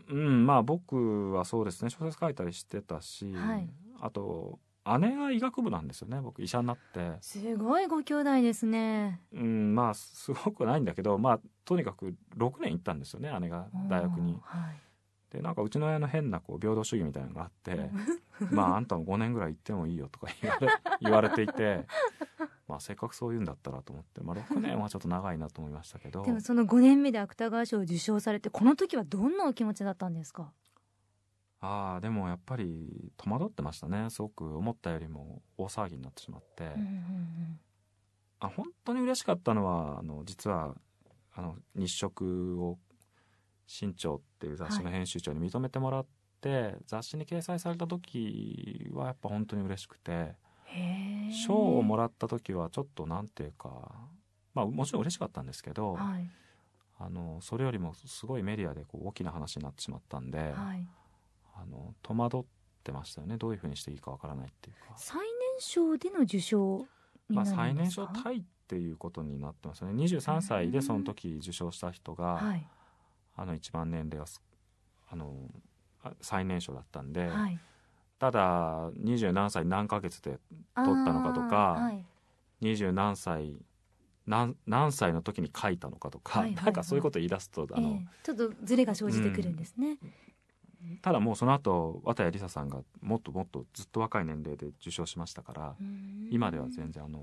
[0.09, 3.69] うんまあ僕はそうですね小説書いたりしてたし、はい、
[4.01, 4.59] あと
[4.99, 7.17] 姉が医学部なんですよね僕医者になって。
[7.21, 9.21] すごいご兄弟ですね。
[9.33, 14.77] うんまあすごくないんだけどまあとにかく6年行ったんですよね姉が大学に、はい、
[15.31, 17.91] でなんかうちの親の変なこう平等主義みたいなのがあって
[18.51, 20.69] まああんたも5年ぐらい行ってもいいよとか 言われ
[21.01, 21.87] 言われていて
[22.69, 26.23] まあせっかくそういうんだったらと思って、まあ、6年はちょっと長いなと思いましたけど。
[26.23, 30.53] でもその5年目で芥川賞を受賞されてこの時はどんなお気持ちだったんですか？
[31.61, 34.11] ああでもやっぱり戸惑ってましたね。
[34.11, 37.61] すごく思ったよりも大騒ぎになってしまって、うんうんうん、
[38.41, 40.75] あ本当に嬉しかったのはあの実は
[41.35, 42.79] あの日食を
[43.67, 46.07] 新潮っていう雑誌の編集長に認めてもらっ
[46.41, 50.35] て、はい、雑誌に掲載された時はやっぱ本当に嬉しくて
[51.47, 53.71] 賞をもらった時はちょっとなんていうか
[54.55, 56.31] まあもちろん嬉しかったんですけど、はい、
[56.99, 60.39] あのそれよりもすごいメディアでこう大きな話になってしまったんで。
[60.39, 60.87] はい
[61.57, 62.45] あの戸惑っ
[62.85, 63.37] てましたよね。
[63.37, 64.95] どういうふうにしていいかわからないっていうか。
[64.97, 65.27] 最年
[65.59, 66.87] 少での受賞
[67.29, 70.05] まあ、最年少タイっていうことになってますよね。
[70.05, 72.67] 23歳でその時受賞した人が、はい、
[73.37, 74.25] あの一番年齢が
[75.11, 75.35] あの
[76.21, 77.59] 最年少だったんで、はい、
[78.19, 80.39] ただ二十何歳何ヶ月で
[80.77, 81.93] 取ったのかとか
[82.61, 83.57] 二十、はい、何歳
[84.27, 86.49] 何何歳の時に書いたのかとか、はい。
[86.49, 86.55] はい。
[86.55, 89.99] はい、なんかそういうことを言い出すとあの、えー、ちょっとずれが生じてくるんですね。
[90.03, 90.13] うん
[91.03, 95.77] ただもうその後綿谷りささんがもっともっとずっと若い年齢で受賞しましたから
[96.31, 97.19] 今では全然あの、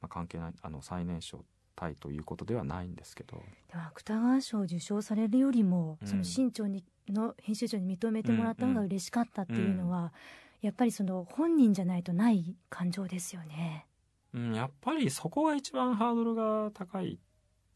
[0.00, 1.44] まあ、関係ないあの最年少
[1.78, 3.40] タイということではないんですけど。
[3.72, 10.04] 芥川賞を受賞されるよりも、うん、その新潮にの編集長に認めてもらったのが嬉しかったっていうのは、うん。
[10.04, 10.10] うん、
[10.62, 13.86] やっぱりその本人じゃないとない感情ですよね。
[14.34, 17.20] うん、やっぱりそこが一番ハードルが高い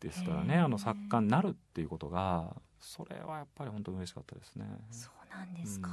[0.00, 0.56] ですからね。
[0.56, 4.66] あの作家になるっていうことがそれはやっぱり本当に嬉しかったですね。
[4.90, 5.88] そうなんですか、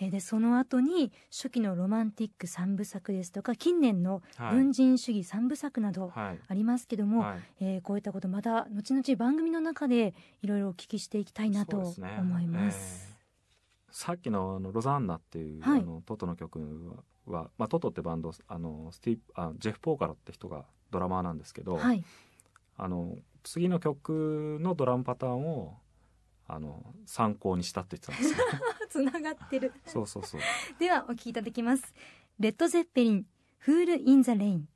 [0.00, 7.30] うん、えでその後に初期のロマンティック三部作ですとか近年の文人主義三部作などありますけども、はい。
[7.30, 13.08] はい、えー、こういったことまた後々番組の中でいろいろお聞きしていきたいなと思います。
[13.08, 13.16] ね
[13.88, 22.04] えー、さっきのあの Rosanna っていう、はい、あの TOTO の曲は、まあ、 TOTO ってバンドあのスティあジェフ・ポーカロって人がドラマーなんですけど、はい、
[22.76, 25.78] あの次の曲のドラムパターンを
[26.48, 28.46] あの参考にしたって言ってたんですよ。
[28.90, 29.72] つながってる。
[29.86, 30.40] そうそうそう。
[30.78, 31.94] ではお聴きいただきます。
[32.38, 34.68] Led Zeppelin、Fool in the Rain。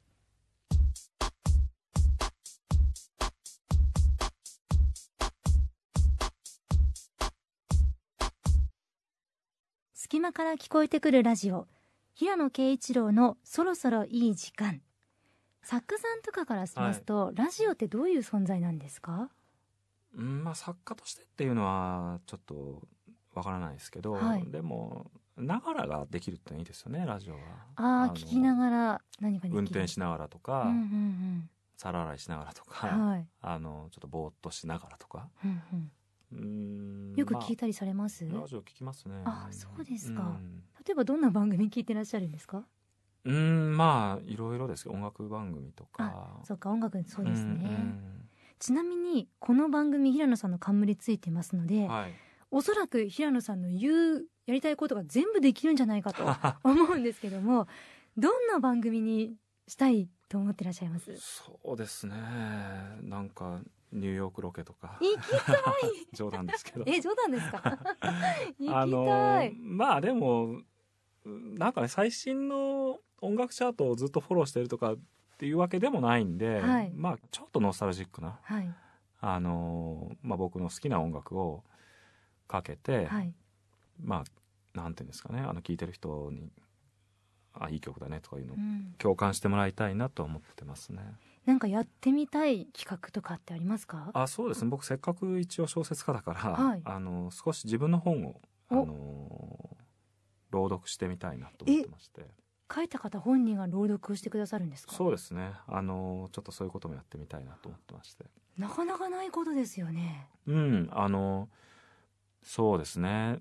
[10.20, 11.66] 間から聞こえてくるラジオ
[12.14, 14.82] 平野啓一郎のそろそろいい時間
[15.70, 19.30] 作家さんとかからしますと、はい、ラジオってどういう存在なんですか？
[20.16, 22.82] うんまあ作家としてっていうのはちょっと
[23.34, 27.40] わからないですけど、はい、でもながらができるっていいですよねラジオは。
[27.76, 35.62] ああ聞きながら何か運転しながらとか、うんうんうん、皿洗いしながらとか、はい、あのちょっとぼーっとしながらとか、うん
[36.32, 37.14] うん。
[37.14, 39.22] よく聞いたりされます、まあ、ラジオ聞きますね。
[39.24, 40.36] あそうですか、
[40.84, 42.64] 例えばどんな番組聞いてらっしゃるんですか？
[43.24, 46.40] うんまあいろいろです音楽番組とか。
[46.44, 47.94] そうか音楽そうですね、
[48.58, 52.14] ちなみにこの番組平野さんの冠ついてますので、はい、
[52.50, 56.24] おそらく平野さんの言うやりたいことが全部できるんじゃないかと
[56.68, 57.68] 思うんですけども
[58.16, 59.34] どんな番組に
[59.68, 61.14] したいと思ってらっしゃいます？
[61.18, 62.14] そうですね。
[63.02, 63.60] なんか
[63.92, 64.98] ニューヨークロケとか。
[65.00, 65.54] 行きたい！
[66.12, 66.84] 冗談ですけど。
[66.86, 67.78] え冗談ですか？
[68.58, 68.74] 行きたい！
[68.74, 70.60] あのまあでも
[71.24, 74.98] なんかね最新の音楽チャートをずっとフォローしてるとかっ
[75.38, 78.70] ていうわけでもないんで、はい、まあちょっとノスタルジックな、はい、
[79.20, 81.62] あのまあ、僕の好きな音楽を
[82.48, 83.32] かけて、はい、
[84.02, 84.24] まあ
[84.78, 86.50] なんていうんですかねあの聴いてる人に
[87.52, 88.56] あいい曲だねとかいうのを
[88.98, 91.00] 共感してもらいたいなと思ってますね。
[91.46, 94.10] なんかやってみたい企画とかってありますか？
[94.12, 94.70] あそうですね。
[94.70, 99.76] 僕せっかく一応小説家だから、はい、あの少し自分の本をあの
[100.50, 102.22] 朗読してみたいなと思ってまして
[102.72, 104.94] 書いた方本人が朗読してくださるんですか？
[104.94, 105.52] そうですね。
[105.66, 108.24] あのちょっとそういうこともやってみたいなと思ってまして。
[108.58, 110.28] なかなかないことですよね。
[110.46, 110.88] うん。
[110.92, 111.48] あの
[112.42, 113.40] そうですね。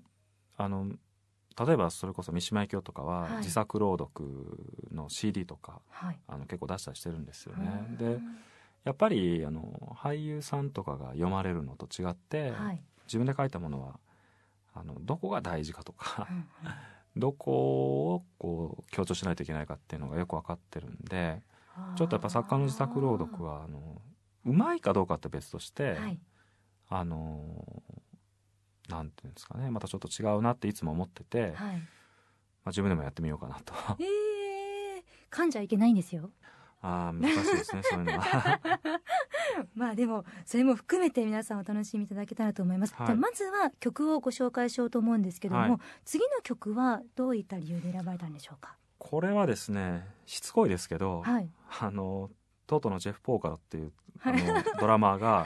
[0.56, 0.92] あの
[1.66, 4.24] 例えばそれこそ三島由紀夫とかは自作朗読
[4.92, 7.86] の CD とか、はい、あの結構出したりしてるんですよね。
[7.98, 8.18] で
[8.84, 14.00] やっぱりあの俳優さんとかが読まれるのと違って、はい、自分で書いたものは
[14.72, 16.46] あのどこが大事かとか、うん
[17.16, 21.42] どこをこう強調しないといけないかっていうのがよく分かってるんで
[21.96, 24.00] ちょっとやっぱ作家の自作朗読はあの
[24.44, 26.18] うまいかどうかって別として、はい、
[26.88, 27.64] あの
[28.88, 31.76] なんていうんですかねまたちょっと違うなっていつも思ってて、はい、まあ、
[32.66, 33.74] 自分でもやってみようかなと。
[34.02, 36.30] えー、噛んじゃいけないんですよ。
[36.82, 38.60] ああ難しいですねそういうのは。
[39.74, 42.94] まあでもそれも含めて皆さんお楽しみいただけたらと思います。
[42.94, 48.76] はい、じゃまずは曲をご紹介しようと思うんですけども、はい、次の曲はどういった理由で選ばれたんでしょうか？
[48.98, 52.30] これはですねしつこいですけど、はい、あの
[52.66, 54.38] TOTO のジェフ・ポーカーっていうあの
[54.78, 55.44] ドラマーが、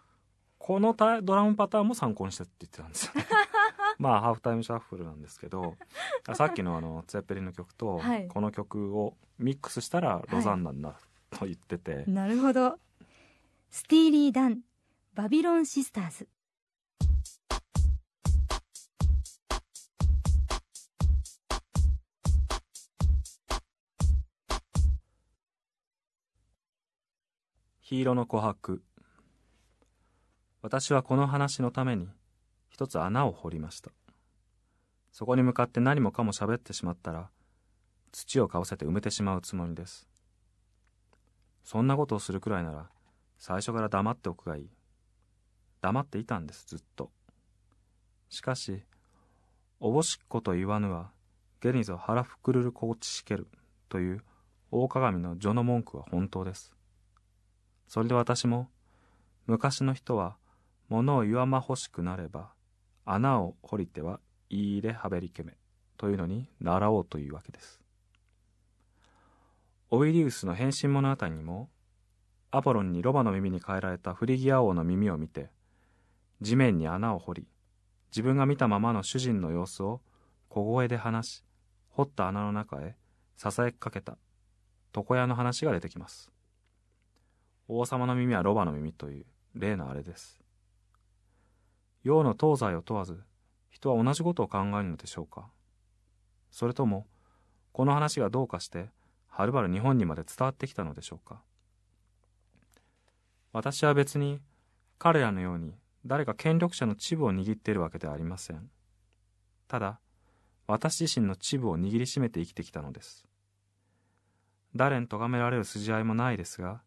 [0.58, 3.26] このドラムパターンも参考にしてって言ってたんですよ、ね、
[3.98, 5.76] まあハーフタイムシャッフルなんですけど
[6.34, 10.96] さっきのあのツェッペリンの曲とこの曲をミックスしたら Rosanna になる
[11.30, 12.78] と言ってて、はい、なるほど。
[13.70, 14.60] Steely Dan
[15.14, 16.28] Babylon Sisters。
[27.82, 28.80] 黄色の琥珀。
[30.60, 32.08] 私はこの話のために
[32.76, 33.90] 一つ穴を掘りました。
[35.10, 37.30] そこに向かって何もかも喋ってしまったら、
[38.12, 40.06] 土をかぶせて埋めてしまうつもりです。
[41.64, 42.90] そんなことをするくらいなら、
[43.38, 44.70] 最初から黙っておくがいい。
[45.80, 47.10] 黙っていたんです、ずっと。
[48.28, 48.84] しかし、
[49.80, 51.12] おぼしっこと言わぬは、
[51.62, 53.48] ゲニゾ腹ふくるるこうちしける、
[53.88, 54.22] という
[54.70, 56.74] 大鏡の序の文句は本当です。
[57.88, 58.68] それで私も、
[59.46, 60.36] 昔の人は、
[60.90, 62.54] 物を言わま欲しくなれば
[63.06, 65.54] 穴を掘りてはいいれはべりけめ
[65.96, 67.80] というのに習おうというわけです。
[69.90, 71.70] オイリウスの変身物語にも
[72.50, 75.50] アポロンにロバの耳に変えられたフリギア王の耳を見て
[76.40, 77.46] 地面に穴を掘り
[78.10, 80.00] 自分が見たままの主人の様子を
[80.48, 81.44] 小声で話し
[81.90, 82.96] 掘った穴の中へ
[83.36, 84.18] ささやきかけた
[84.94, 86.32] 床屋の話が出てきます。
[87.68, 90.40] 王様の耳はロバの耳という例のあれです。
[92.06, 93.20] 洋の東西を問わず
[93.68, 95.48] 人は同じことを考えるのでしょうか？
[96.52, 97.08] それとも
[97.72, 98.90] この話がどうかして
[99.28, 101.42] はるばる日本にまで伝わってきたのでしょうか？
[103.52, 104.38] 私は別に
[104.98, 105.74] 彼らのように
[106.06, 108.70] 誰か権力者の秩父を握っているわけではありません。
[109.66, 109.98] ただ
[110.68, 113.26] 私自身の秩父を握りしめて生きてきたのです。
[114.76, 116.82] 誰に咎められる筋合いもないですが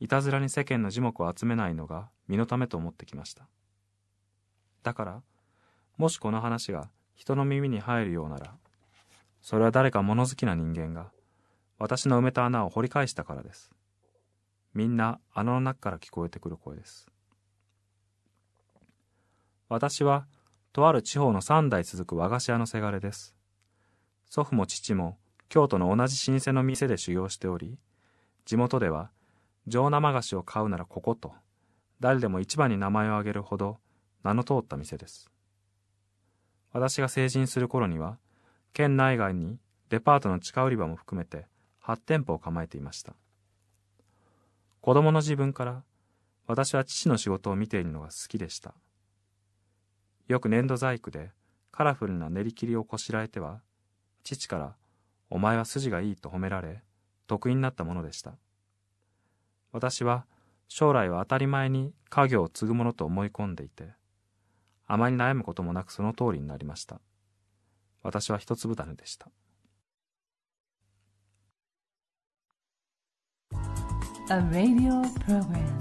[0.00, 3.46] いたずらに世間の耳目を集めないのが身のためと思ってきました。
[4.82, 5.22] だから、
[5.96, 8.54] もしこの話が人の耳に入るようなら、
[9.40, 11.10] それは誰か物好きな人間が、
[11.78, 13.70] 私の埋めた穴を掘り返したからです。
[14.74, 17.08] みんな穴の中から聞こえてくる声です。
[19.68, 20.26] 私は、
[20.72, 23.34] とある地方の3代続く和菓子屋のせがれです
[24.28, 25.18] 祖父も父も
[25.48, 27.76] 京都の同じ老舗の店で修行しており
[28.44, 29.10] 地元では
[29.66, 31.32] 上生菓子を買うならここと
[31.98, 33.78] 誰でも一番に名前を挙げるほど
[34.22, 35.30] 名の通った店です。
[36.72, 38.18] 私が成人する頃には
[38.72, 39.58] 県内外に
[39.88, 41.46] デパートの地下売り場も含めて
[41.84, 43.14] 8店舗を構えていました。
[44.80, 45.82] 子供の自分から
[46.46, 48.74] 私は父の仕事を見ているのが好きでした。
[50.28, 51.32] よく粘土細工で
[51.72, 53.60] カラフルな練り切りをこしらえては
[54.22, 54.76] 父から
[55.30, 56.82] 「お前は筋がいい」と褒められ
[57.26, 58.34] 得意になったものでした。
[59.72, 60.26] 私は
[60.68, 63.94] 将来は当たり前に家業を継ぐものと思い込んでいて
[64.92, 67.00] あまり悩むこともなくその通りになりました
[68.02, 69.28] 私は一粒種でした
[74.30, 75.78] A radio program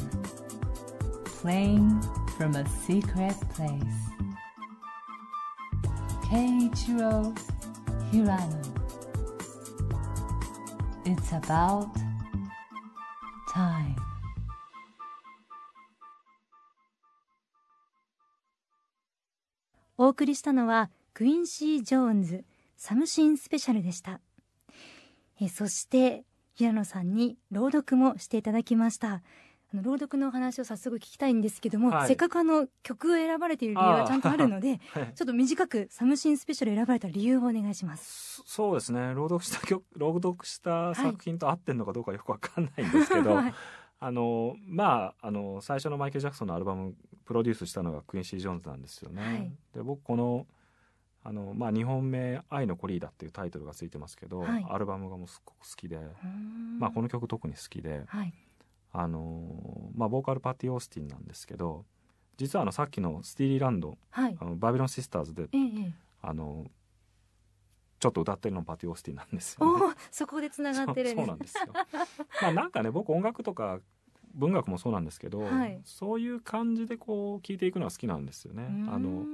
[1.41, 2.01] playing
[2.37, 3.99] from a secret place.
[6.25, 7.35] Keiichiro
[8.11, 8.63] Hirano.
[11.05, 11.95] It's about
[13.53, 14.08] time.
[20.01, 22.45] お送りしたのはクインシー・ジョーンズ
[22.77, 24.21] サムシンスペシャルでした。
[25.41, 26.23] えそして
[26.55, 29.21] 平野さんに朗読もしていただきました。
[29.73, 38.41] あの朗読のお話を早速聞きたいんですけども、はい、せっかくあの曲を選ばれている理由はちゃんとあるので、 はい、ちょっと短くサムシンスペシャル選ばれた理由をお願いします。
[38.45, 39.13] そうですね。
[39.13, 43.53] 朗読した曲朗読した作品と合ってるのかどうかよくわかんないんですけど、はい、
[43.99, 46.95] あのまああの最初のマイケル・ジャクソンのアルバム
[47.25, 50.45] プロデュースしたのがクインシー・ジョーンズなんですよね、で僕この
[51.21, 55.99] あのまあ、2本目「愛のコリーダ」っていうタイトルがついてますけど、はい、アルバムがもうすごく好きで、
[56.79, 58.33] まあ、この曲特に好きで、はい、
[58.93, 61.85] あのまあ、ボーカルパティ・オースティンなんですけど
[62.37, 66.65] 実はあのさっきの「スティーリーランド」はい、あのバビロン・シスターズで、ええ、あの
[67.99, 71.65] ちょっと歌ってるのパティ・オースティンなんですよ、ね、そこでつながってるそうなんですよ。
[72.41, 73.79] まあなんかね僕音楽とか
[74.33, 78.63] 文学もそうなんですけど、はい、そういう感じでこう聞いていくのは好きなんですよね。
[78.89, 79.25] あの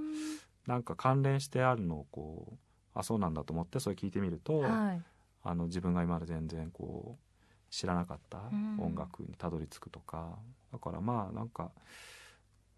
[0.66, 2.56] なんか関連してあるのをこう
[2.96, 5.02] あそうなんだと思ってそれ聞いてみると、はい、
[5.44, 8.40] あの自分が今まで全然こう知らなかった
[8.80, 10.38] 音楽にたどり着くとか、
[10.72, 11.72] だからまあなんか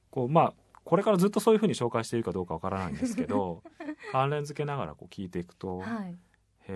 [0.09, 0.53] こうまあ
[0.87, 3.61] これからずっとそういうふうに紹介しているかどうかわからないんですけど
[4.13, 6.15] 関連付けながらこう聞いていくと、はい、へ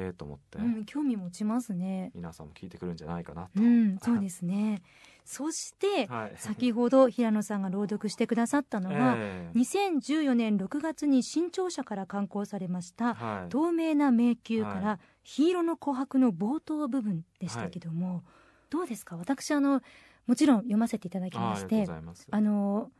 [0.09, 2.11] えと思って、うん、興味持ちますね。
[2.13, 4.81] 皆さんも聞いてくるんじゃないかなと、うん、そうですね。
[5.23, 18.23] そして、はい、先ほど平野さんが朗読してくださったのは、 えー、2014年6月に新潮社から刊行されました「はい、透明な迷宮」から、はい「黄色の琥珀」の冒頭部分でしたけども、
[18.69, 19.15] どうですか？
[19.15, 19.81] 私あの
[20.27, 21.87] もちろん読ませていただきまして
[22.31, 22.91] あの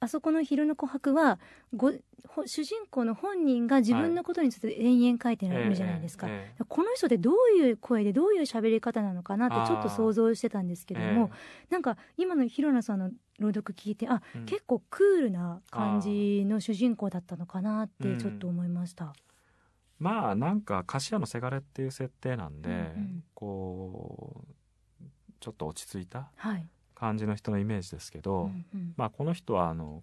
[0.00, 1.38] あそこの「昼の琥珀は」
[1.74, 1.92] ご
[2.46, 11.30] 主人公の本人が自分のことについて延々書いてるじゃないですか、はいえー、この人でどういう声でどういう喋り方なのかなってちょっと想像してたんですけども、えー、
[11.70, 19.06] なんか今の広野さんの朗読聞いてあ、うん、結構クールな感じの主人公だったのかなってちょっと思いました。
[19.06, 19.12] うん、
[19.98, 24.44] まあなんか菓子屋のせがれっていう設定なんで、うんうん、こ
[25.00, 25.04] う
[25.40, 26.66] ちょっと落ち着いた、はい
[26.98, 30.02] 感じの人のイメージですけど、うんうん、まあ、この人はあの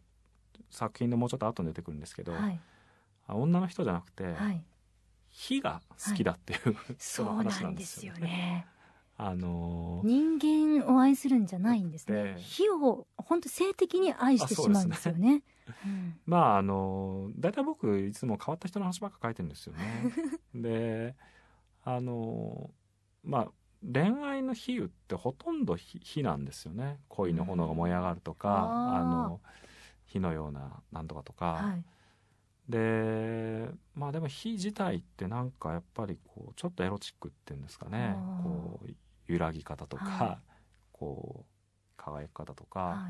[0.69, 2.59] 作品でもうちょっと後に出てくるんですけど、はい、
[3.27, 4.63] 女の人じゃなくて、はい、
[5.29, 8.65] 火が好きだっていう、はい、その話なんですよね。
[9.17, 12.35] あのー、人間を愛するんじゃないんですね。
[12.37, 15.41] 火を本当性的に愛してしまうんですよね。
[15.85, 20.11] うん、まああの大体僕いつも変わった人の話ばっか書いてるんですよね。
[20.53, 21.15] で
[21.83, 22.69] あの
[23.23, 23.51] まあ
[23.91, 26.99] 恋愛の比喩ってほとんど火なんですよね。
[27.07, 29.41] 恋の炎が燃え上がるとか、うん、あの
[30.05, 31.83] 火のようななんとかとか、はい、
[32.71, 38.15] でまあでも火自体ってなんかやっぱりこうちょっとエロチックっていうんですかね。
[38.43, 38.91] こう
[39.27, 40.37] 揺らぎ方とか、はい、
[40.91, 41.45] こう
[41.97, 43.09] 輝き方とか、は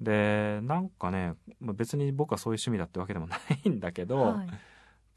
[0.00, 4.36] い、でなんかね別に僕はそういう趣味だってわけでもないんだけど、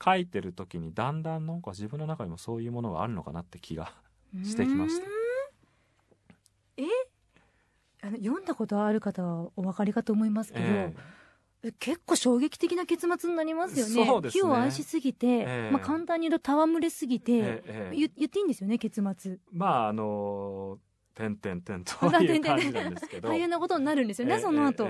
[0.04, 3.92] 書いてる時にだんだんなんか自分の中にもそういうものがあるのかなって気が
[4.44, 5.08] してきました。
[6.78, 6.84] え？
[8.04, 14.22] あの読んだことある方はお分かりかと思いますけど、えー、結構衝撃的な結末になりますよね。
[14.22, 14.30] ね。
[14.30, 19.38] 火を愛しすぎて、えー、まあ簡単に言うと戯れすぎて、えー、言言っていいんですよね結末。
[19.54, 20.80] まああの
[21.14, 23.30] てんてんてんという感じなんですけど。
[23.30, 24.88] 大変なことになるんですよね、その後、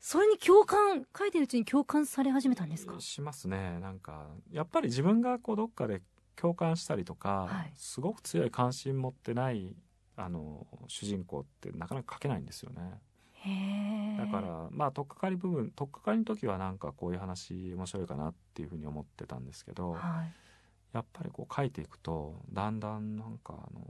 [0.00, 3.00] それに共感書いてるうちに共感され始めたんですか？
[3.00, 3.78] しますね。
[3.80, 6.02] なんかやっぱり自分がこうどっかで
[6.40, 9.74] 共感したりとか、はい、すごく強い関心持ってない
[10.16, 13.00] あの主人公ってなかなか書けないんですよね。
[14.18, 20.32] だからまあ取っかかり部分取っかかりの時はなんかこういう話面白いかなっていうふうに思ってたんですけど、はい、
[20.92, 23.80] やっぱりこう書いていくとだんだんなんかあの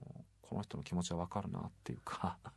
[0.42, 2.38] この人の気持ちはわかるなっていうか。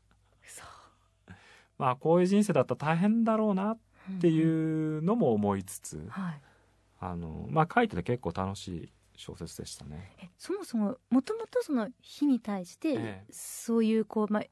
[1.80, 3.78] まあこういう人生だったら大変だろうなっ
[4.22, 6.42] ていうのも思いつつ、うんはい、
[7.00, 8.90] あのまあ書いてて結構楽しい
[9.24, 10.16] 小説でしたね。
[10.38, 14.44] そもそももともとその火に対して、ええ、そういうこうまあ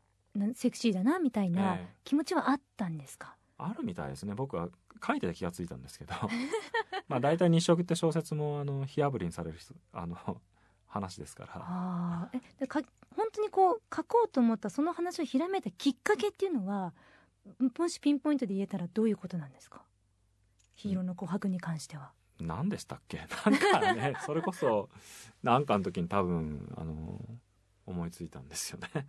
[0.55, 4.33] セクシーだなみたいな気持ちはあったんですか、え、あるみたいですね。
[4.33, 4.69] 僕は
[5.05, 6.13] 書いてて気が付いたんですけど。
[7.09, 9.57] まあ大体日食って小説もあの火あぶりにされる
[9.91, 10.41] あの
[10.87, 11.51] 話ですから。
[11.55, 12.81] あえでか
[13.15, 16.93] 本当にこう書こうと思ったその話をひらめいたきっかけっていうのは
[17.77, 19.83] もしピンポイントで言えたらどういうことなんですか？
[20.75, 22.13] ヒーローの琥珀に関しては。
[22.41, 23.19] 何でしたっけ？
[23.45, 24.89] なんかねそれこそ
[25.43, 27.19] 何かの時に多分あの
[27.85, 29.07] 思いついたんですよね。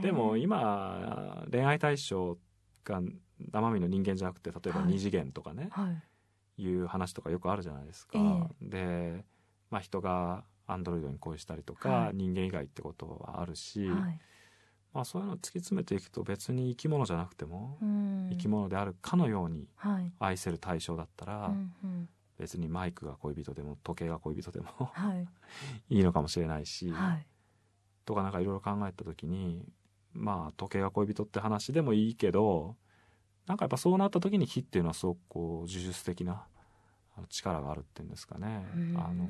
[0.00, 2.38] でも今恋愛対象
[2.84, 3.02] が
[3.52, 5.90] 生身の人間じゃなくて例えば二次元とかね、は
[6.56, 8.18] い、いう話とかよくあるじゃないですか。
[8.18, 9.24] えー、で、
[9.70, 14.20] まあ、人がアンドロイドに恋したりとか、はい、人間以外ってことはあるし、はい、
[14.92, 17.78] まあ、そういうのを突き詰めていくと別に生き物じゃなくても
[18.30, 19.66] 生き物であるかのように
[20.18, 21.54] 愛せる対象だったら、
[22.38, 24.66] 別にマイクが恋人でも時計が恋人でも
[25.88, 25.98] い。
[26.00, 26.92] いのかもしれないし、
[28.04, 29.64] とかなんかいろいろ考えた時に
[30.12, 32.76] まあ時計が恋人って話でもいいけど
[33.46, 36.44] なんかやっぱそうなった時に火っていうのはすごくこう呪術的な
[37.28, 38.66] 力があるっていうんですかね。
[38.96, 39.26] あの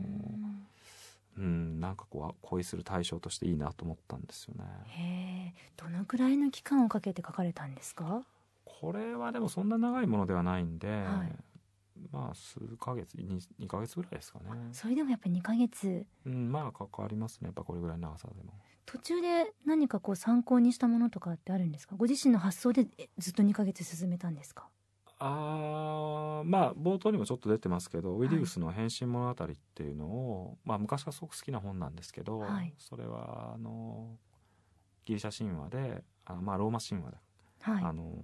[1.37, 4.65] うんなんかこう恋する対象としていいなと思ったんですよね。
[4.87, 5.73] へえ。
[5.77, 8.23] どのくらいの期間をかけて書かれたんですか？
[8.65, 11.33] これはでもそんな長いものではないんで、はい、
[12.11, 14.45] まあ数ヶ月 2, 2ヶ月ぐらいですかね。
[14.73, 16.05] それでもやっぱり2ヶ月。
[16.27, 17.47] うんまあ関わりますね。
[17.47, 18.53] やっぱこれぐらいの長さでも。
[18.85, 21.95] 途中で何かこう参考にしたものとかってあるんですか？
[21.97, 22.87] ご自身の発想で
[23.19, 24.69] ずっと2ヶ月進めたんですか？
[25.25, 34.19] あまあ冒頭にもちょっと出てますけど、ウィディウスの「変身物語」っていうのを、まあ、昔からすごく好きな本なんですけど、はい、それはあの
[35.05, 37.17] ギリシャ神話であまあローマ神話で、
[37.61, 38.19] はい、あの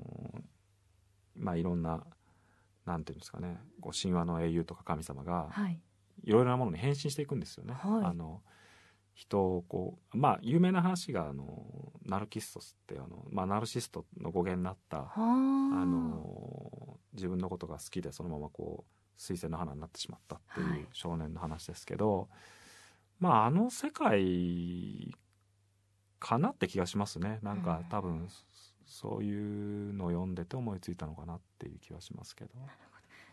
[1.36, 2.04] まあいろんな
[2.84, 5.80] なんていうんですかねこう神話の英雄とか神様が、はい、
[6.24, 7.74] いろいろなものに変身していくんですよね。
[7.74, 8.42] はい、あの
[9.14, 16.57] 人をこうまあ有名な話があのナルキストスってあの、まあ、ナルシストの語源になったあの
[17.18, 22.28] 自分のことが好きでそのままこう彗星の花になってしまったっていう少年の話ですけど、はい、
[23.20, 25.14] まああの世界
[26.18, 27.38] かなって気がしますね。
[27.42, 28.28] なんか多分
[28.86, 32.50] そういうのを読んでて思いついたのかなっていう気はしますけど。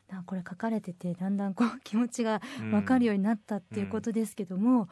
[0.08, 4.88] なこれ書かれててだんだんこう気持ちが分かるようになったっていうことですけども、うん。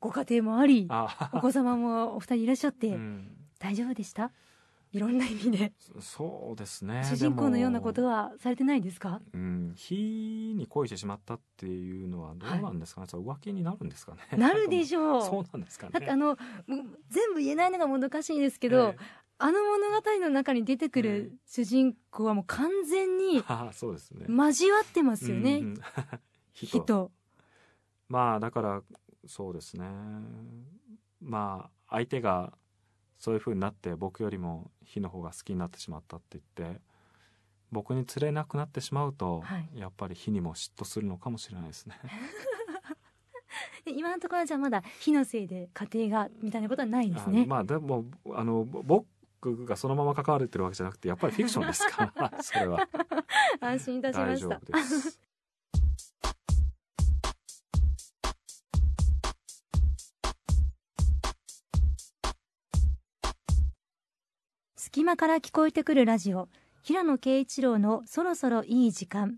[0.00, 0.88] ご家庭もあり
[1.32, 4.32] お子様もお二人いらっしゃって、うん、大丈夫でした？
[4.92, 5.72] いろんな意味で。
[6.00, 7.04] そうですね。
[7.08, 9.94] 主人公のようなことはされてないですか、うん、火
[10.56, 14.36] に恋してしまったっていうのはどうなんですかね、はい、浮気になるんですかね？
[14.36, 15.22] なるでしょう。
[15.22, 15.92] そうなんですかね。
[15.92, 16.36] だってあの
[17.08, 18.96] 全部言えないのがもどかしいですけど、えー、
[19.38, 23.44] あの物語の中に出てくる主人公はもう完全に
[24.28, 25.74] 交わってますよね、うんうん、
[26.52, 27.12] 火と。
[28.08, 28.82] まあだから
[29.26, 29.86] そうですね。
[31.20, 32.52] まあ相手が
[33.20, 36.80] そういうふうになって僕よりも火の方が好きになってしまったって言って
[37.70, 42.00] 僕に釣れなくなってしまうと、はい、やっぱり火にも嫉妬するのかもしれないですね。
[43.86, 47.44] 今のところじゃまだ火のせいで家庭がみたいなことはないんですね。
[47.46, 52.88] まあでもあの僕がそのまま関われてるわけじゃなくてやっぱりフィクションですから それは。
[53.60, 54.60] 安心いたしました
[64.92, 66.48] 隙間から聞こえてくるラジオ。
[66.82, 69.36] 平野啓一郎のそろそろいい時間。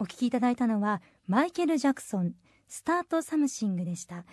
[0.00, 2.32] お聞きいただいたのはマイケル・ジャクソン
[2.66, 4.24] スタートサムシングでした。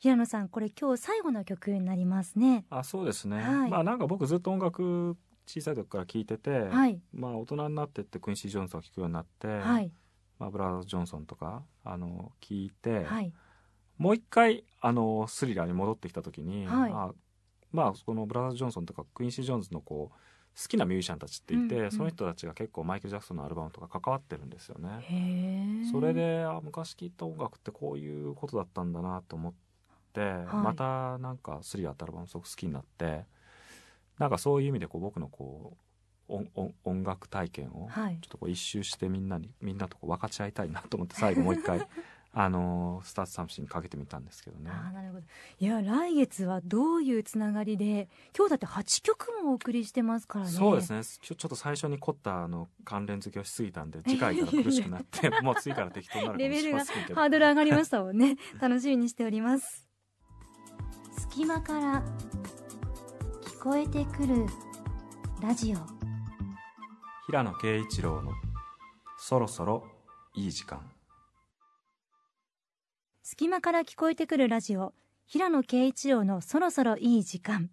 [0.00, 2.64] 平野さんこれ今日最後の曲になりますね。
[2.70, 5.16] あそうですね、はい、まあなんか僕ずっと音楽
[5.46, 9.92] 小さい時から聴いてて、はい、まあ大人になってってクインシー・ジョンソンを聴くようになって、はい、
[10.40, 13.32] まあ、ブラザーズ・ジョンソンとかあの聞いて、はい、
[13.98, 17.12] もう一回あのスリラーに戻ってきた時に、はい、あ
[17.74, 25.88] まあこのブラザーズ・ジョンソンとかクインシー・ジョーンズのこう好きなミュージシャンたちっていて、うんうん、その人たちが結構マイケル・ジャクソンのアルバムとか関わってるんですよね。
[25.90, 29.52] それであ昔聴いた音楽ってこういうことだったんだなと思っ
[30.12, 33.24] て、はい、またなんか「スリア」ってアルバムすごく好きになって
[34.18, 35.82] なんかそういう意味でこう僕のこう
[36.84, 41.86] 音楽体験をちょっとこう一周してみんなにみんなとこう分かち合いたいなと思って最後もう一回
[42.36, 44.70] あのスタートサムシンにかけてみたんですけどね。
[44.70, 45.24] あなるほど。
[45.60, 50.50] いや来月はどういうつながりで今日だって8曲もお送りしてますからね。
[50.50, 51.02] そうですね。
[51.04, 57.14] ちょちょっと最初に凝ったあの関連付けをしすぎたんで 次回から苦しくなって もう次から適当になるかもしれませんけど。
[57.14, 58.36] ハードル上がりましたもんね。
[58.60, 59.88] 楽しみにしております。
[61.16, 62.02] 隙間から
[63.42, 64.46] 聞こえてくる
[65.40, 65.78] ラジオ。
[67.26, 68.32] 平野啓一郎の
[69.18, 69.86] そろそろ
[70.34, 70.93] いい時間
[73.26, 74.92] 隙間から聞こえてくるラジオ。
[75.24, 77.70] 平野啓一郎のそろそろいい時間。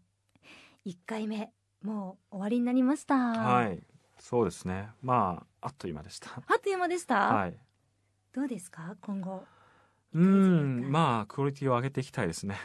[0.86, 1.52] 1回目
[1.84, 3.16] もう終わりになりました。
[3.18, 3.84] はい。
[4.18, 4.88] そうですね。
[5.02, 6.30] まああっという間でした。
[6.48, 7.16] あっという間でした？
[7.34, 7.58] はい。
[8.34, 8.96] どうですか？
[9.02, 9.44] 今後。
[10.14, 10.90] うん。
[10.90, 12.56] まあクオリティを上げていきたいですね。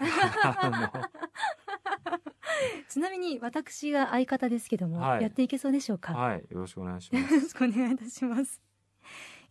[2.89, 6.13] ちなみに私が相方ですけども、はい、やっていけそうでしょうか？
[6.15, 6.39] はい。
[6.51, 7.35] よろしくお願いします。
[7.35, 8.61] よろしくお願いいたします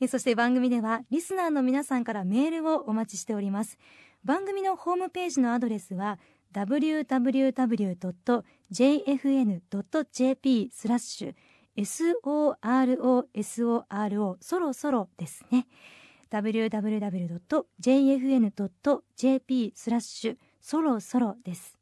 [0.02, 3.78] えそして番組ではリスナーの皆さんからメールをお待ちしております。
[4.24, 6.20] 番組のホームページのアドレスは
[6.54, 7.50] www.jfn.jp
[10.74, 11.36] スラッシュ
[13.34, 15.68] SOROSORO そろそろですね。
[16.32, 17.34] www.jfn.jp
[19.76, 21.78] スラッシュそろそろです。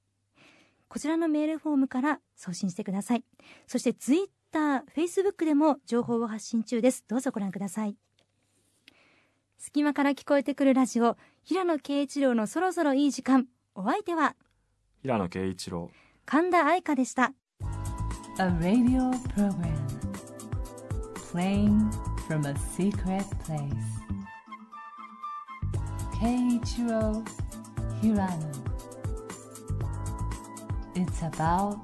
[0.89, 3.23] こちらのメールフォームから送信してください。
[3.67, 7.03] そしてツイッター、フェイスブックでも情報を発信中です。
[7.07, 7.97] どうぞご覧ください。
[9.57, 13.47] 隙間から聞こえてくるラジオ平野啓一郎のそろそろいい時間。
[13.75, 14.35] お相手は
[15.01, 15.89] 平野啓一郎。
[16.25, 17.33] 神田愛花でした。
[18.39, 19.73] A radio program
[21.31, 21.89] playing
[22.27, 23.71] from a secret place.
[26.13, 27.23] Keiichiro
[28.01, 28.51] Hirano.
[30.95, 31.79] It's about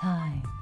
[0.00, 0.59] time